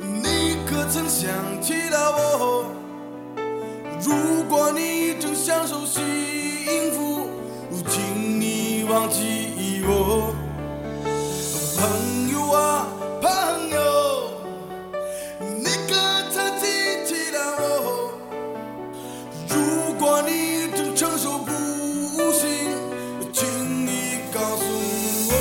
[0.00, 1.30] 你可曾想
[1.60, 2.64] 起了我？
[4.02, 6.02] 如果你正享受幸
[6.92, 7.26] 福，
[7.88, 10.34] 请你忘记我。
[11.78, 12.86] 朋友啊，
[13.20, 13.30] 朋
[13.70, 13.80] 友，
[20.06, 21.50] 果你正承受不
[22.30, 22.48] 幸，
[23.32, 23.44] 请
[23.84, 24.64] 你告诉
[25.32, 25.34] 我。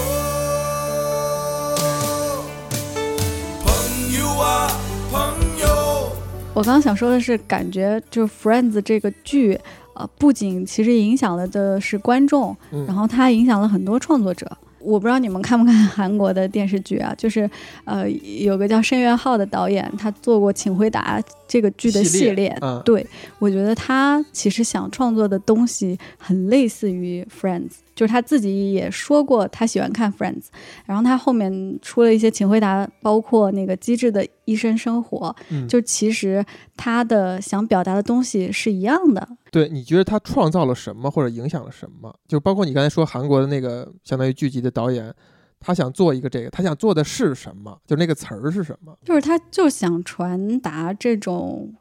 [3.63, 3.70] 朋
[4.18, 4.68] 友啊，
[5.11, 5.20] 朋
[5.59, 6.09] 友。
[6.55, 9.59] 我刚刚想说的是，感觉就是《Friends》这个剧，
[9.93, 14.51] 呃，不仅其实影响了的是观众，嗯然后它影响了很多创作者。
[14.86, 17.14] 我不知道你们看不看韩国的电视剧啊？
[17.18, 17.50] 就是
[17.84, 22.56] 呃，有个叫申元浩的导演，他做过《请回答》这个剧的系系列。
[22.62, 23.06] 嗯，对，
[23.40, 30.44] 我觉得他其实想创作的东西很类似于 Friends，就是他自己也说过他喜欢看 Friends，
[30.86, 36.46] 然后他后面出了一些请回答，包括那个机智的医生生活，嗯就其实
[36.78, 39.28] 他的想表达的东西是一样的。
[39.56, 42.14] 对，你觉得他创造了什么或者影响了什么？
[42.28, 45.14] 就包括你刚才说韩国的那个相当于剧集的导演，
[45.62, 47.80] 他想做一个这个，他想做的是什么？
[47.88, 48.93] 就那个词儿是什么？
[49.06, 51.74] 就是他就想传达这种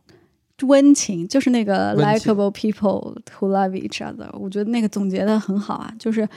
[0.62, 4.30] 温情，就是那个 likable people who love each other。
[4.38, 6.28] 我觉得那个总结的很好啊，就是。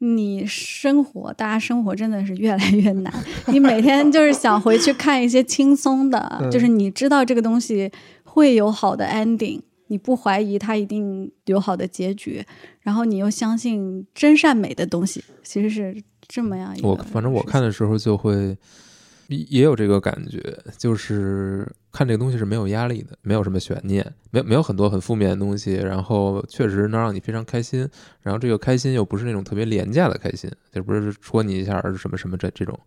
[0.00, 3.12] 你生活，大家生活真的是越来越难。
[3.50, 7.90] 你每天就是想回去看一些轻松的，嗯就是你知道这个东西
[8.22, 12.44] 会有好的 ending，你不怀疑它一定有好的结局，
[12.80, 18.56] 然后你又相信真善美的东西，其实是这么样一个我反正我看的时候就会
[19.28, 20.40] 也也有这个感觉，
[20.78, 27.86] 就是看这个东西是没有压力的，没有什么悬念，没有没有很多很负面的东西，然后确实能让你非常开心，
[28.22, 32.78] 然后这个开心又不是那种特别廉价的开心，就不是戳你一下儿什么什么这这种，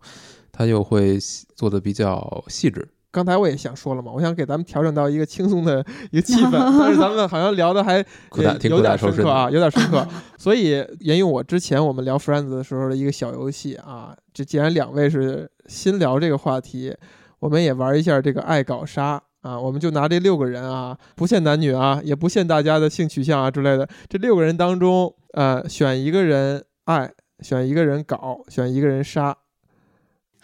[0.50, 1.18] 他又会
[1.54, 2.88] 做的比较细致。
[3.12, 7.98] 刚才我也想说了嘛，我想给咱们调整到一个轻松的一个气氛，但是咱们好像聊的还
[8.64, 10.04] 有点深刻啊，有点深刻。
[10.38, 16.96] 所以沿用我之前我们聊 Friends 的时候的一个小游戏啊，这既然两位是新聊这个话题，
[17.38, 29.36] 我们也玩一下这个爱搞杀啊，我们就拿这六个人啊，不限男女啊，也不限大家的性取向啊之类的，这六个人当中，呃，选一个人爱，选一个人搞，选一个人杀。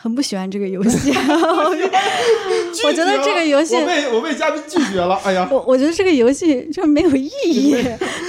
[0.00, 1.10] 很不喜欢这个游戏。
[2.84, 5.48] 我觉得这个游戏，我被我被嘉宾拒绝了，哎呀。
[5.50, 7.74] 我我觉得这个游戏就没有意义。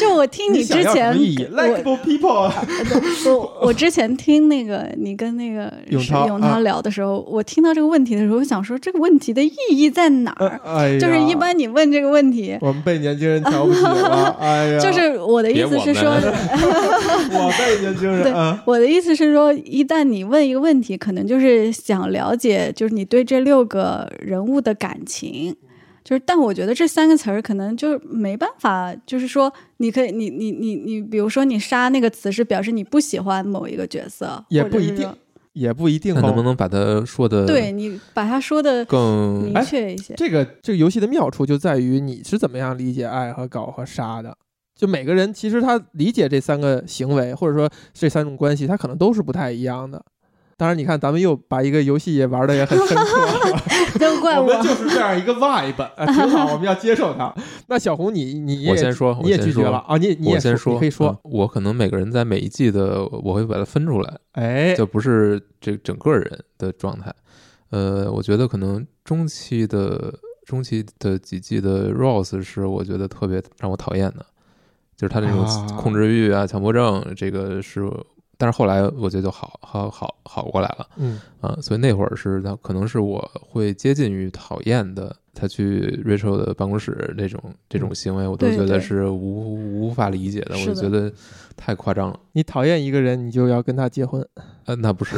[0.01, 2.51] 就我听你之前，意义我？Likeable people，
[3.29, 10.59] 我我之前听那个你跟那个永涛永涛啊聊的时候，我听到这个问题的时候，我想说这个问题的意义在哪儿？
[10.65, 25.55] 哎呀，就是一般你问这个问题，我们被年轻人瞧不起了， 哎呀，就是我的意思是说我， 被年轻人对啊，我的意思是说，一旦你问一个问题，可能就是想了解，就是你对这六个人物的感情。
[26.01, 35.13] 就是，但我觉得这三个词儿可能就是没办法，就是说，你可以，你你你你，比如说你杀那个词是表示你不喜欢某一个角色，也不一定
[35.53, 36.43] 也不一定那能不哦。
[36.43, 40.15] 能把它说的对你把它说的更明确一些。
[40.15, 44.35] 这个这个游戏的妙处就在于你是怎么样理解爱和搞和杀的。
[44.75, 50.01] 就每个人其实他理解这三个行为，或者说这三种关系，他可能都是不太一样的。
[50.59, 53.55] 当然，你看咱们又把一个游戏也玩的也很深刻，
[53.97, 57.33] 都怪我我们就是这样一个 vibe，啊，挺好，我们要接受它。
[57.67, 59.95] 那小红你你也我先说你也拒绝了啊？
[59.95, 67.13] 你你也我先说，你可以说嗯，我可能每个人在每一季的，我会把它分出来，哎，就不是这整个人的状态。
[67.69, 70.13] 呃，我觉得可能中期的
[70.45, 74.25] 中期的几季的 Rose 是我觉得特别让我讨厌的，
[74.97, 77.89] 就是他那种啊控制欲啊、强迫症，这个是
[78.41, 83.19] 但是后来我觉得就好好好好过来了嗯啊，所以那会儿是他可能是我
[83.51, 91.11] 会接近于讨厌的，他去 Rachel 的办公室这种这种行为，我都觉得是无无法理解的，我就觉得
[91.57, 92.17] 太夸张了。
[92.31, 94.25] 你讨厌一个人，你就要跟他结婚。
[94.65, 95.17] 呃，那不是，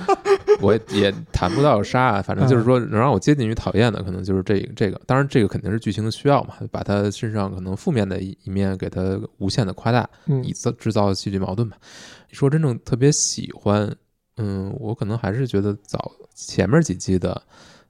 [0.62, 4.98] 我也也谈不到杀啊，反正就是说能让我接近于讨厌的，可能就是这个这个。
[5.06, 11.76] 当然，这个肯定是剧情的需要嘛，把他身上可能负面的一一面给他无限的夸大，嗯以造制造戏剧矛盾吧。
[12.23, 13.90] 你说真正特别喜欢，
[14.36, 17.40] 嗯，我可能还是觉得早前面几季的，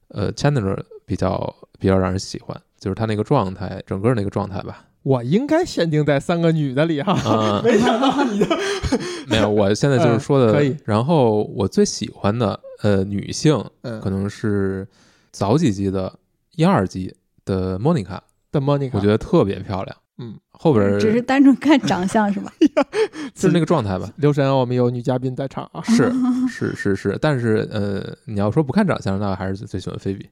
[0.09, 4.85] 呃，Chandler 比较比较让人喜欢，就是他那个状态，整个那个状态吧。
[5.03, 8.47] 我应该限定在三个女的里哈，啊、 没想到你就
[9.29, 14.89] 没有，我现在就是说的，嗯可以然后我最喜欢的呃女性，嗯可能是
[15.31, 16.19] 早几季的
[16.53, 17.15] 一二季
[17.45, 18.19] 的 Monica，
[18.51, 19.95] 的 Monica，我觉得特别漂亮。
[20.17, 22.53] 嗯，后边只是单纯看长相是吧？
[23.35, 24.09] 就是那个状态吧。
[24.17, 25.83] 刘神，我们有女嘉宾在场啊。
[25.83, 26.11] 是
[26.49, 30.27] 是是是，但是呃，你要说不看长相，那还是最最喜欢菲比。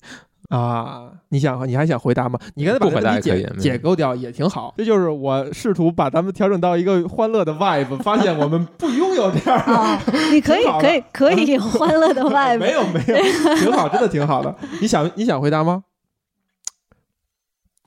[0.49, 2.39] 啊，你想你还想回答吗？
[2.55, 4.75] 你刚才把不回答解也可以没问题解构掉也挺好。
[4.77, 9.73] 这就是我试图把咱们调整到一个欢乐的 vibe，发现我们不拥有这样的。
[9.73, 9.99] 啊，
[10.31, 14.55] 你可以可以可以有欢乐的 vibe， 没有没有，挺好，真的挺好的。
[14.81, 15.85] 你想你想回答吗？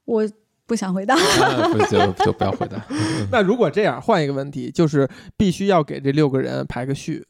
[0.05, 0.23] 我
[0.65, 1.15] 不想回答。
[1.15, 2.83] 啊不就就不要回答。
[3.31, 7.25] 那如果这样，换一个问题，就是必须要给这六个人排个序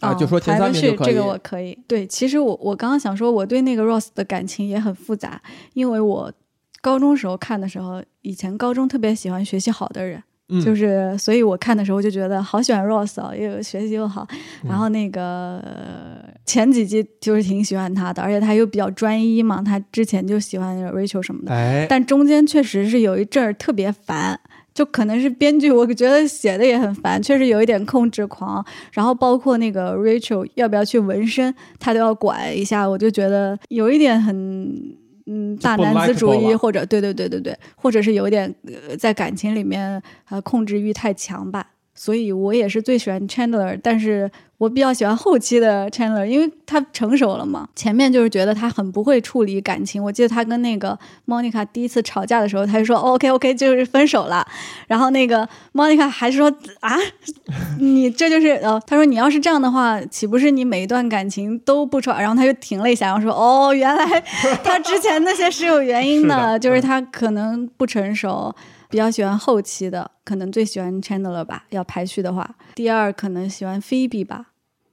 [0.00, 1.78] 啊，哦就说前三名这个我可以。
[1.86, 5.40] 对，其实我我刚刚想说，我对那个 Ross 的感情也很复杂，
[5.74, 6.32] 因为我
[6.80, 14.26] 高中时候看的时候，以前高中特别喜欢学习好的人，嗯就是所以我看的时候就觉得好喜欢 Rose 哦，又学习又好，
[14.64, 24.40] 嗯然后那个、呃前几季就是挺喜欢他的，而且他又比较专一嘛，他之前就喜欢 Rachel 什么的，哎，但中间确实是有一阵儿特别烦，
[24.74, 28.64] 就可能是编剧，我觉得写的也很烦，确实有一点控制狂。
[28.90, 34.96] 然后包括那个 Rachel 要不要去纹身，他都要管一下，我就觉得有一点很。
[35.32, 41.64] 嗯，大男子主义，或者对对对对对，或者是有点呃在感情里面呃控制欲太强吧。
[41.94, 47.68] 所以我也是最喜欢 Chandler，但是我比较喜欢后期的 Chandler，因为他成熟了嘛。
[47.74, 50.02] 前面就是觉得他很不会处理感情。
[50.02, 54.46] 我记得他跟那个 Monica 第一次吵架的时候，他就说、哦 OK OK 就是分手了。
[54.86, 56.96] 然后那个 Monica 还说啊，
[57.78, 62.18] 你这就是呃，他说你要是这样的话，岂不是你每一段感情都不吵？
[62.18, 64.20] 然后他就停了一下，然后说哦，原来
[64.64, 68.54] 他之前那些是有原因是的就是他可能不成熟。
[68.90, 71.64] 比较喜欢后期的，可能最喜欢 Chandler 吧。
[71.70, 74.48] 要排序的话，第二可能喜欢 Phoebe 吧，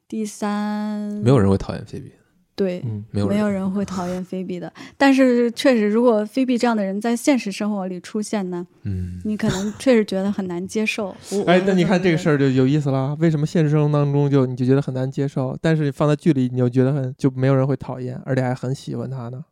[0.07, 2.11] 第三没有人会讨厌菲比，
[2.55, 4.71] 对，嗯，没有没有人会讨厌菲比的。
[4.97, 11.15] 但是确实，如果菲比这样的人在现实生活里出现呢，嗯，你可能确实觉得很难接受。
[11.31, 13.15] 我哎，那你看这个事儿，儿就有意思了。
[13.19, 19.43] 为什么现实生活当中就你就觉得很难接受，但是你放在剧里你就觉得很就没有人会讨厌，而且还很喜欢他呢？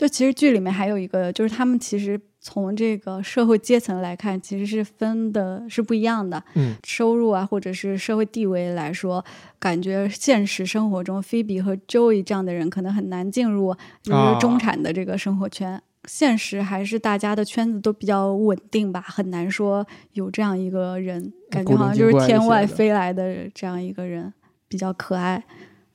[0.00, 6.42] 就其实剧里面还有一个，就是他们其实从这个社会阶层来看，其实是分的是不一样的。
[6.54, 9.22] 嗯，收入啊，或者是社会地位来说，
[9.58, 15.82] 感觉现实生活中，菲比和 Joey 这样的人可能很难进入就啊是中产的这个生活圈。
[16.08, 24.32] 现实还是大家的圈子都比较稳定吧，很难说有这样一个人，感觉好像就是天外飞来的这样一个人，
[24.66, 25.44] 比较可爱，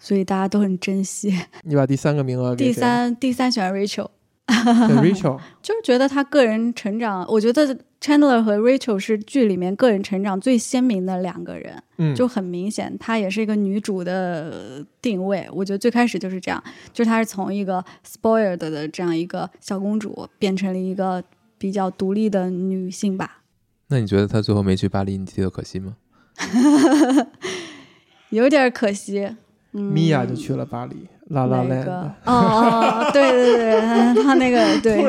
[0.05, 1.33] 所以大家都很珍惜。
[1.65, 4.07] 你把第三个名额给第三，第三选 Rachel，
[4.45, 11.81] 给 Rachel， 就是觉得他个人成长，我觉得 Chandler 和 Rachel 是剧里面个人成长最鲜明的两个人。
[11.97, 15.47] 嗯，就很明显，她也是一个女主的定位。
[15.51, 21.23] 我觉得最开始就是这样，就是她是从一个 spoiled 的这样一个小公主，变成了一个
[21.57, 23.41] 比较独立的女性吧。
[23.87, 25.95] 那你觉得她最后没去巴黎，你觉得可惜吗？
[28.29, 29.35] 有点可惜。
[29.75, 33.81] 嗯，米娅就去了巴黎，拉拉链那个哦哦，对对对，
[34.23, 35.03] 他那个对，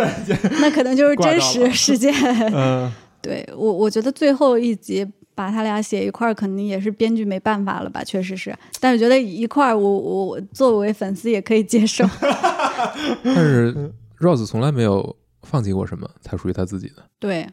[0.61, 2.13] 那可能就是真实事件。
[2.53, 2.91] 嗯，
[3.23, 8.55] 对我，我觉得最后一集把他俩写一块儿，肯定也是编剧没办法了吧，确实是。
[8.81, 12.05] 但是觉得一块儿，我我我作为粉丝也可以接受。
[13.23, 17.03] 但是 Rose 从来没有放弃过什么，他属于他自己的。
[17.19, 17.47] 对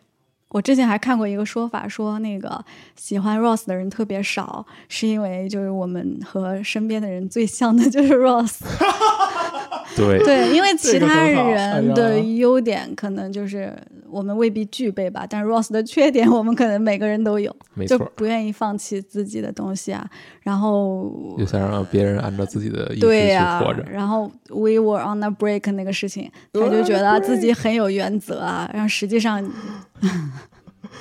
[0.53, 2.63] 我之前还看过一个说法，说那个
[2.95, 8.59] 喜欢 Ross 的人特别少，是因为就是我们和身边的人最像的就是 Ross。
[9.95, 13.73] 对对，因为其他人的优点可能就是
[14.09, 20.09] 我们未必具备吧，但是 Ross 的缺点我们可能每个人都有，就没错，不愿意放弃自己的东西啊。
[20.41, 23.83] 然后就想让别人按照自己的意识去对呀、活着。
[23.89, 29.41] 然后 We were on a break 那个事情，他就觉得自己很有原则啊，然后实际上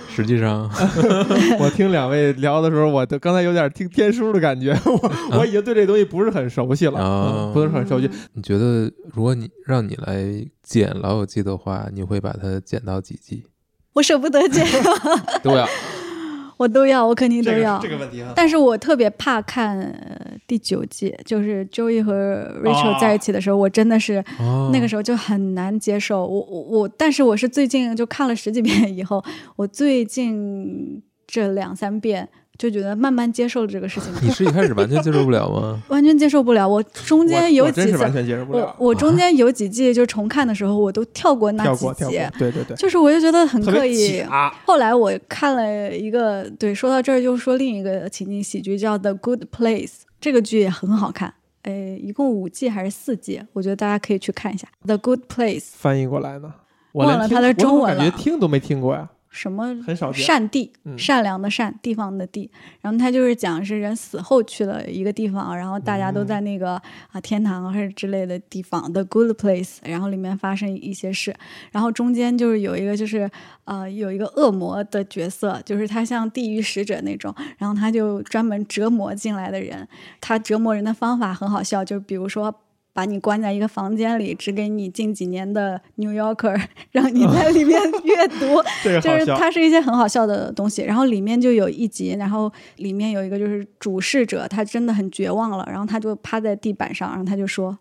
[0.09, 0.69] 实际上，
[1.59, 8.11] 我听两位聊的时候，我都刚才有点听天书的感觉， 我我已经对这东西不是很熟悉了，啊嗯不是很熟悉。
[8.35, 13.45] 你觉得如果你让你来剪《老友记》的话，你会把它剪到几季？
[13.95, 14.67] 我舍不得剪，
[15.43, 15.67] 都要。
[16.57, 17.79] 我都要，我肯定都这要。
[17.79, 26.27] 个这个问题哈，但是我特别怕看、呃第九季，就是 Joey 和 Rachel 哦在一起的时候，我真的是哦那个时候就很难接受。
[26.27, 29.25] 我我我，但是我是最近就看了十几遍以后，
[29.57, 35.83] 我最近这两三遍就觉得慢慢接受了这个事情， 你是一开始完全接受不了吗？
[35.89, 36.69] 完全接受不了。
[36.69, 44.23] 我中间有几次我真是完，全接受不我了，我中间有几季就重看的时候，我都跳过那几集，，对对对，就是我就觉得很刻意。
[44.65, 49.87] 后来我看了一个，对，说到这儿就说另一个情景喜剧叫《The Good Place》，
[50.21, 51.35] 这个剧也很好看。
[51.63, 53.41] 诶，一共五季还是四季？
[53.53, 55.61] 我觉得大家可以去看一下《The Good Place》。
[55.75, 56.53] 翻译过来呢，
[56.93, 60.13] 忘了它的中文我感觉了听都没听过呀，什么很少。
[60.13, 62.51] 善地，嗯善良的善，地方的地。
[62.83, 66.75] 然后他就是讲是人死后去了一个地方，然后大家嗯都在那个、
[67.11, 71.35] 啊天堂还是之类的地方，the good place，然后里面发生一些事，
[71.73, 73.29] 然后中间就是有一个就是
[73.65, 79.89] 呃有一个恶魔的角色，就是他像地狱使者那种，然后他就专门折磨进来的人，
[80.21, 82.55] 他折磨人的方法很好笑，就比如说。
[82.93, 86.61] 把你关在一个房间里，只给你近几年的 New Yorker，
[86.91, 88.63] 让你在里面阅读，
[89.01, 97.79] 就是它是一些很好笑的东西，然后里面就有一集，然后里面有一个就是主事者，他真的很绝望了，然后他就趴在地板上，然后他就说。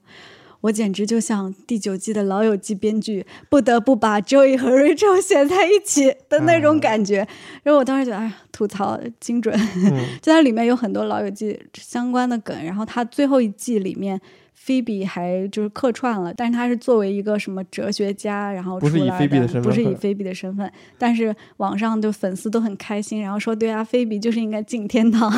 [0.61, 7.27] 我简直就像第九季的《老友记》编剧，不得不把 Joey 和 Rachel 写在一起的那种感觉。
[7.63, 12.63] 然后我当时觉得，哎呀，吐槽精准，嗯， 就它里面有很多《老友记》相关的梗。
[12.63, 14.21] 然后它最后一季里面
[14.65, 25.31] ，Phoebe 还就是客串了，但是他是作为一个什么哲学家，然后不是以出来 Phoebe 的身份不是以菲比的身份，但是网上就粉丝都很开心，然后说对啊，菲比就是应该进天堂，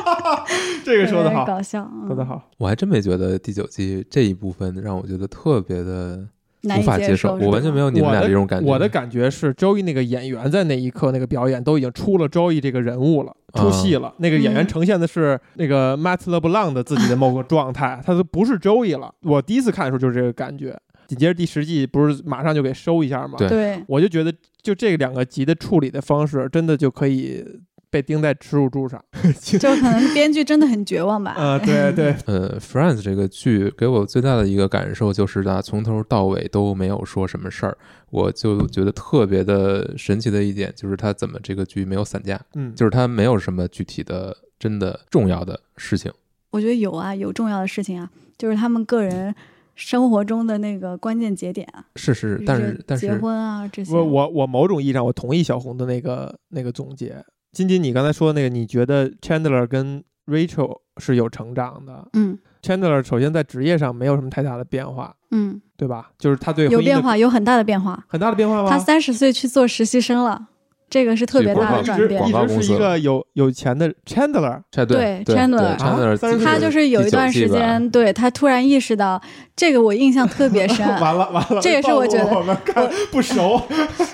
[0.84, 2.50] 这个说的好，搞笑，嗯说的好。
[2.58, 6.26] 我还真没觉得第九季这一部分让我觉得特别的
[6.62, 8.70] 无法接受，我完全没有你们俩这种感觉。
[8.70, 14.14] 我的感觉是，周易那个演员在那一刻那个表演都已经出了周易这个人物了，出戏了。
[14.18, 19.12] 那个演员嗯呈现的是那个 Matt LeBlanc 的自己的某个状态，他都不是周易了。
[19.22, 20.78] 我第一次看的时候就是这个感觉。
[21.08, 23.34] 紧接着第十季不是马上就给收一下吗？
[23.36, 24.32] 对对，我就觉得
[24.62, 27.44] 就这两个集的处理的方式，真的就可以
[27.92, 28.98] 被钉在耻辱柱上。
[29.40, 31.32] 就可能编剧真的很绝望吧。
[31.32, 37.76] 啊、对 对，呃，《Friends》这个剧给我最大的一个感受就是它从头到尾都没有说什么事儿，
[38.10, 46.10] 我就觉得特别的神奇的一点就是它怎么这个剧没有散架，嗯，就是它没有什么具体的真的重要的事情。
[46.50, 49.34] 我觉得有啊，有重要的事情啊，就是他们个人
[49.74, 53.94] 生活中的那个关键节点啊，是是，但是但是结婚啊这些。
[53.94, 57.24] 我我我某种意义上我同意小红的那个那个总结。
[57.52, 66.10] 金金，你刚才说的那个，你觉得 Chandler 跟 Rachel 是有成长的嗯？Chandler 首先在职业上没有什么太大的变化，嗯，对吧？
[66.18, 68.02] 就是他对婚姻的有变化，有很大的变化。
[68.08, 68.70] 很大的变化吗？
[68.70, 70.46] 他三十岁去做实习生了，
[70.88, 72.30] 这个是特别大的转变一。
[72.30, 79.20] 广告公司直是一个有有钱的 Chandler，这对对 Chandler 他就是有一段时间，对他突然意识到
[79.54, 80.86] 这个，我印象特别深。
[81.00, 83.60] 完了完了，这也是我觉得我们看不熟。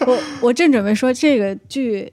[0.07, 2.11] 我我正准备说这个剧、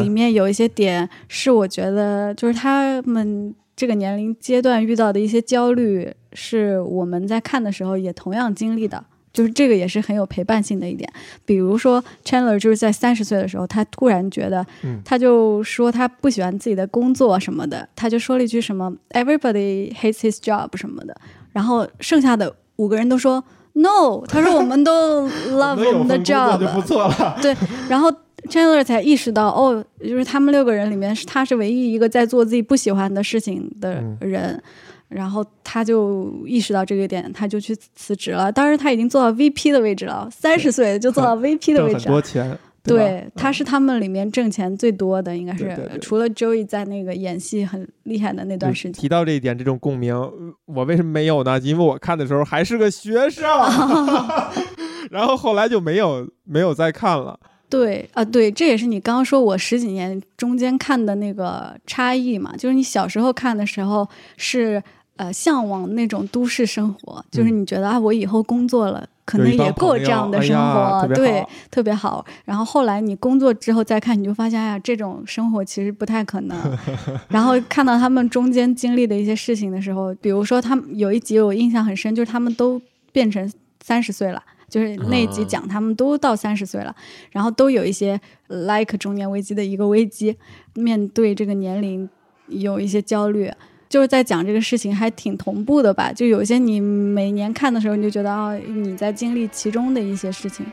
[0.00, 9.04] 里面有一些点是我觉得就是他们这个年龄阶段遇到的一些焦虑，是我们在看的时候也同样经历的。
[9.32, 11.06] 就是这个也是很有陪伴性的一点，
[11.44, 14.98] 比如说 Chandler 就是在三十岁的时候，他突然觉得，嗯。
[15.04, 21.14] 他就说他不喜欢自己的工作什么的，他就说了一句什么 “Everybody hates his job” 什么的，
[21.52, 23.44] 然后剩下的五个人都说
[23.74, 27.38] “No”，他说我们都 love 我们的 job，就不错了。
[27.42, 27.54] 对，
[27.90, 28.10] 然后
[28.48, 34.62] Chandler 才意识到，哦，就是他们六个人里面，是他是唯一一个在做自己不喜欢的事情的嗯人。
[35.08, 38.50] 然后他就意识到这个点，他就去辞职了。
[38.50, 42.14] 当时他已经做到 VP 的位置了，三十岁就做到 VP 的位置了。
[42.14, 48.92] 多钱，吧对，他是他们里面挣钱最多的，应该是除了 Joey 在那个演戏很厉害的那段时间。
[48.92, 50.32] 提到这一点，这种共鸣，呃
[50.64, 51.56] 我为什么没有呢？
[51.60, 53.44] 因为我看的时候还是个学生
[55.12, 57.38] 然后后来就没有没有再看了。
[57.78, 64.82] 对啊，对，这也是你刚刚说我十几年中间看的那个差异嘛，就是你小时候看的时候是
[65.16, 69.06] 呃向往那种都市生活，就是你觉得啊，我以后工作了。
[69.26, 72.24] 可能也过这样的生活，对，特别好。
[72.44, 76.56] 然后后来你工作之后再看，你就发现，哎呀，这种生活其实不太可能。
[77.28, 82.80] 然后看到他们中间经历的一些事情的时候，比如说他们有一集我印象很深，就是他们都
[83.10, 86.94] 变成三十岁了，就是那一集啊讲他们都到三十岁了，
[87.30, 90.36] 然后都有一些 like 中年危机的一个危机，
[90.74, 92.08] 面对这个年龄
[92.48, 93.50] 有一些焦虑。
[93.88, 96.12] 就是在讲这个事情，还挺同步的吧？
[96.12, 100.66] 就有一些你每年看的时候，你就觉得啊、你在经历其中的一些事情。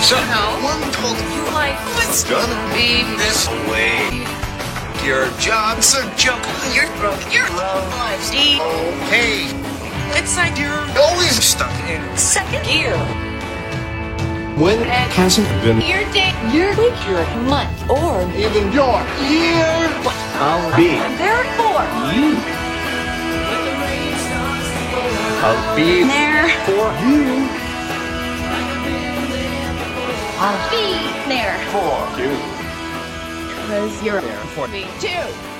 [0.00, 0.16] So
[5.06, 6.42] Your job's a joke.
[6.42, 7.22] Oh, you're broke.
[7.32, 9.46] Your life's okay.
[10.18, 12.98] It's like you're always stuck in second gear.
[14.58, 18.98] When it hasn't been Your day, your week, your month, or even your
[19.30, 19.70] year,
[20.42, 22.34] I'll be therefore you.
[25.46, 26.50] I'll be there.
[26.66, 27.46] for you.
[30.42, 32.55] I'll be there For you.
[33.66, 35.55] Because you're there for me too.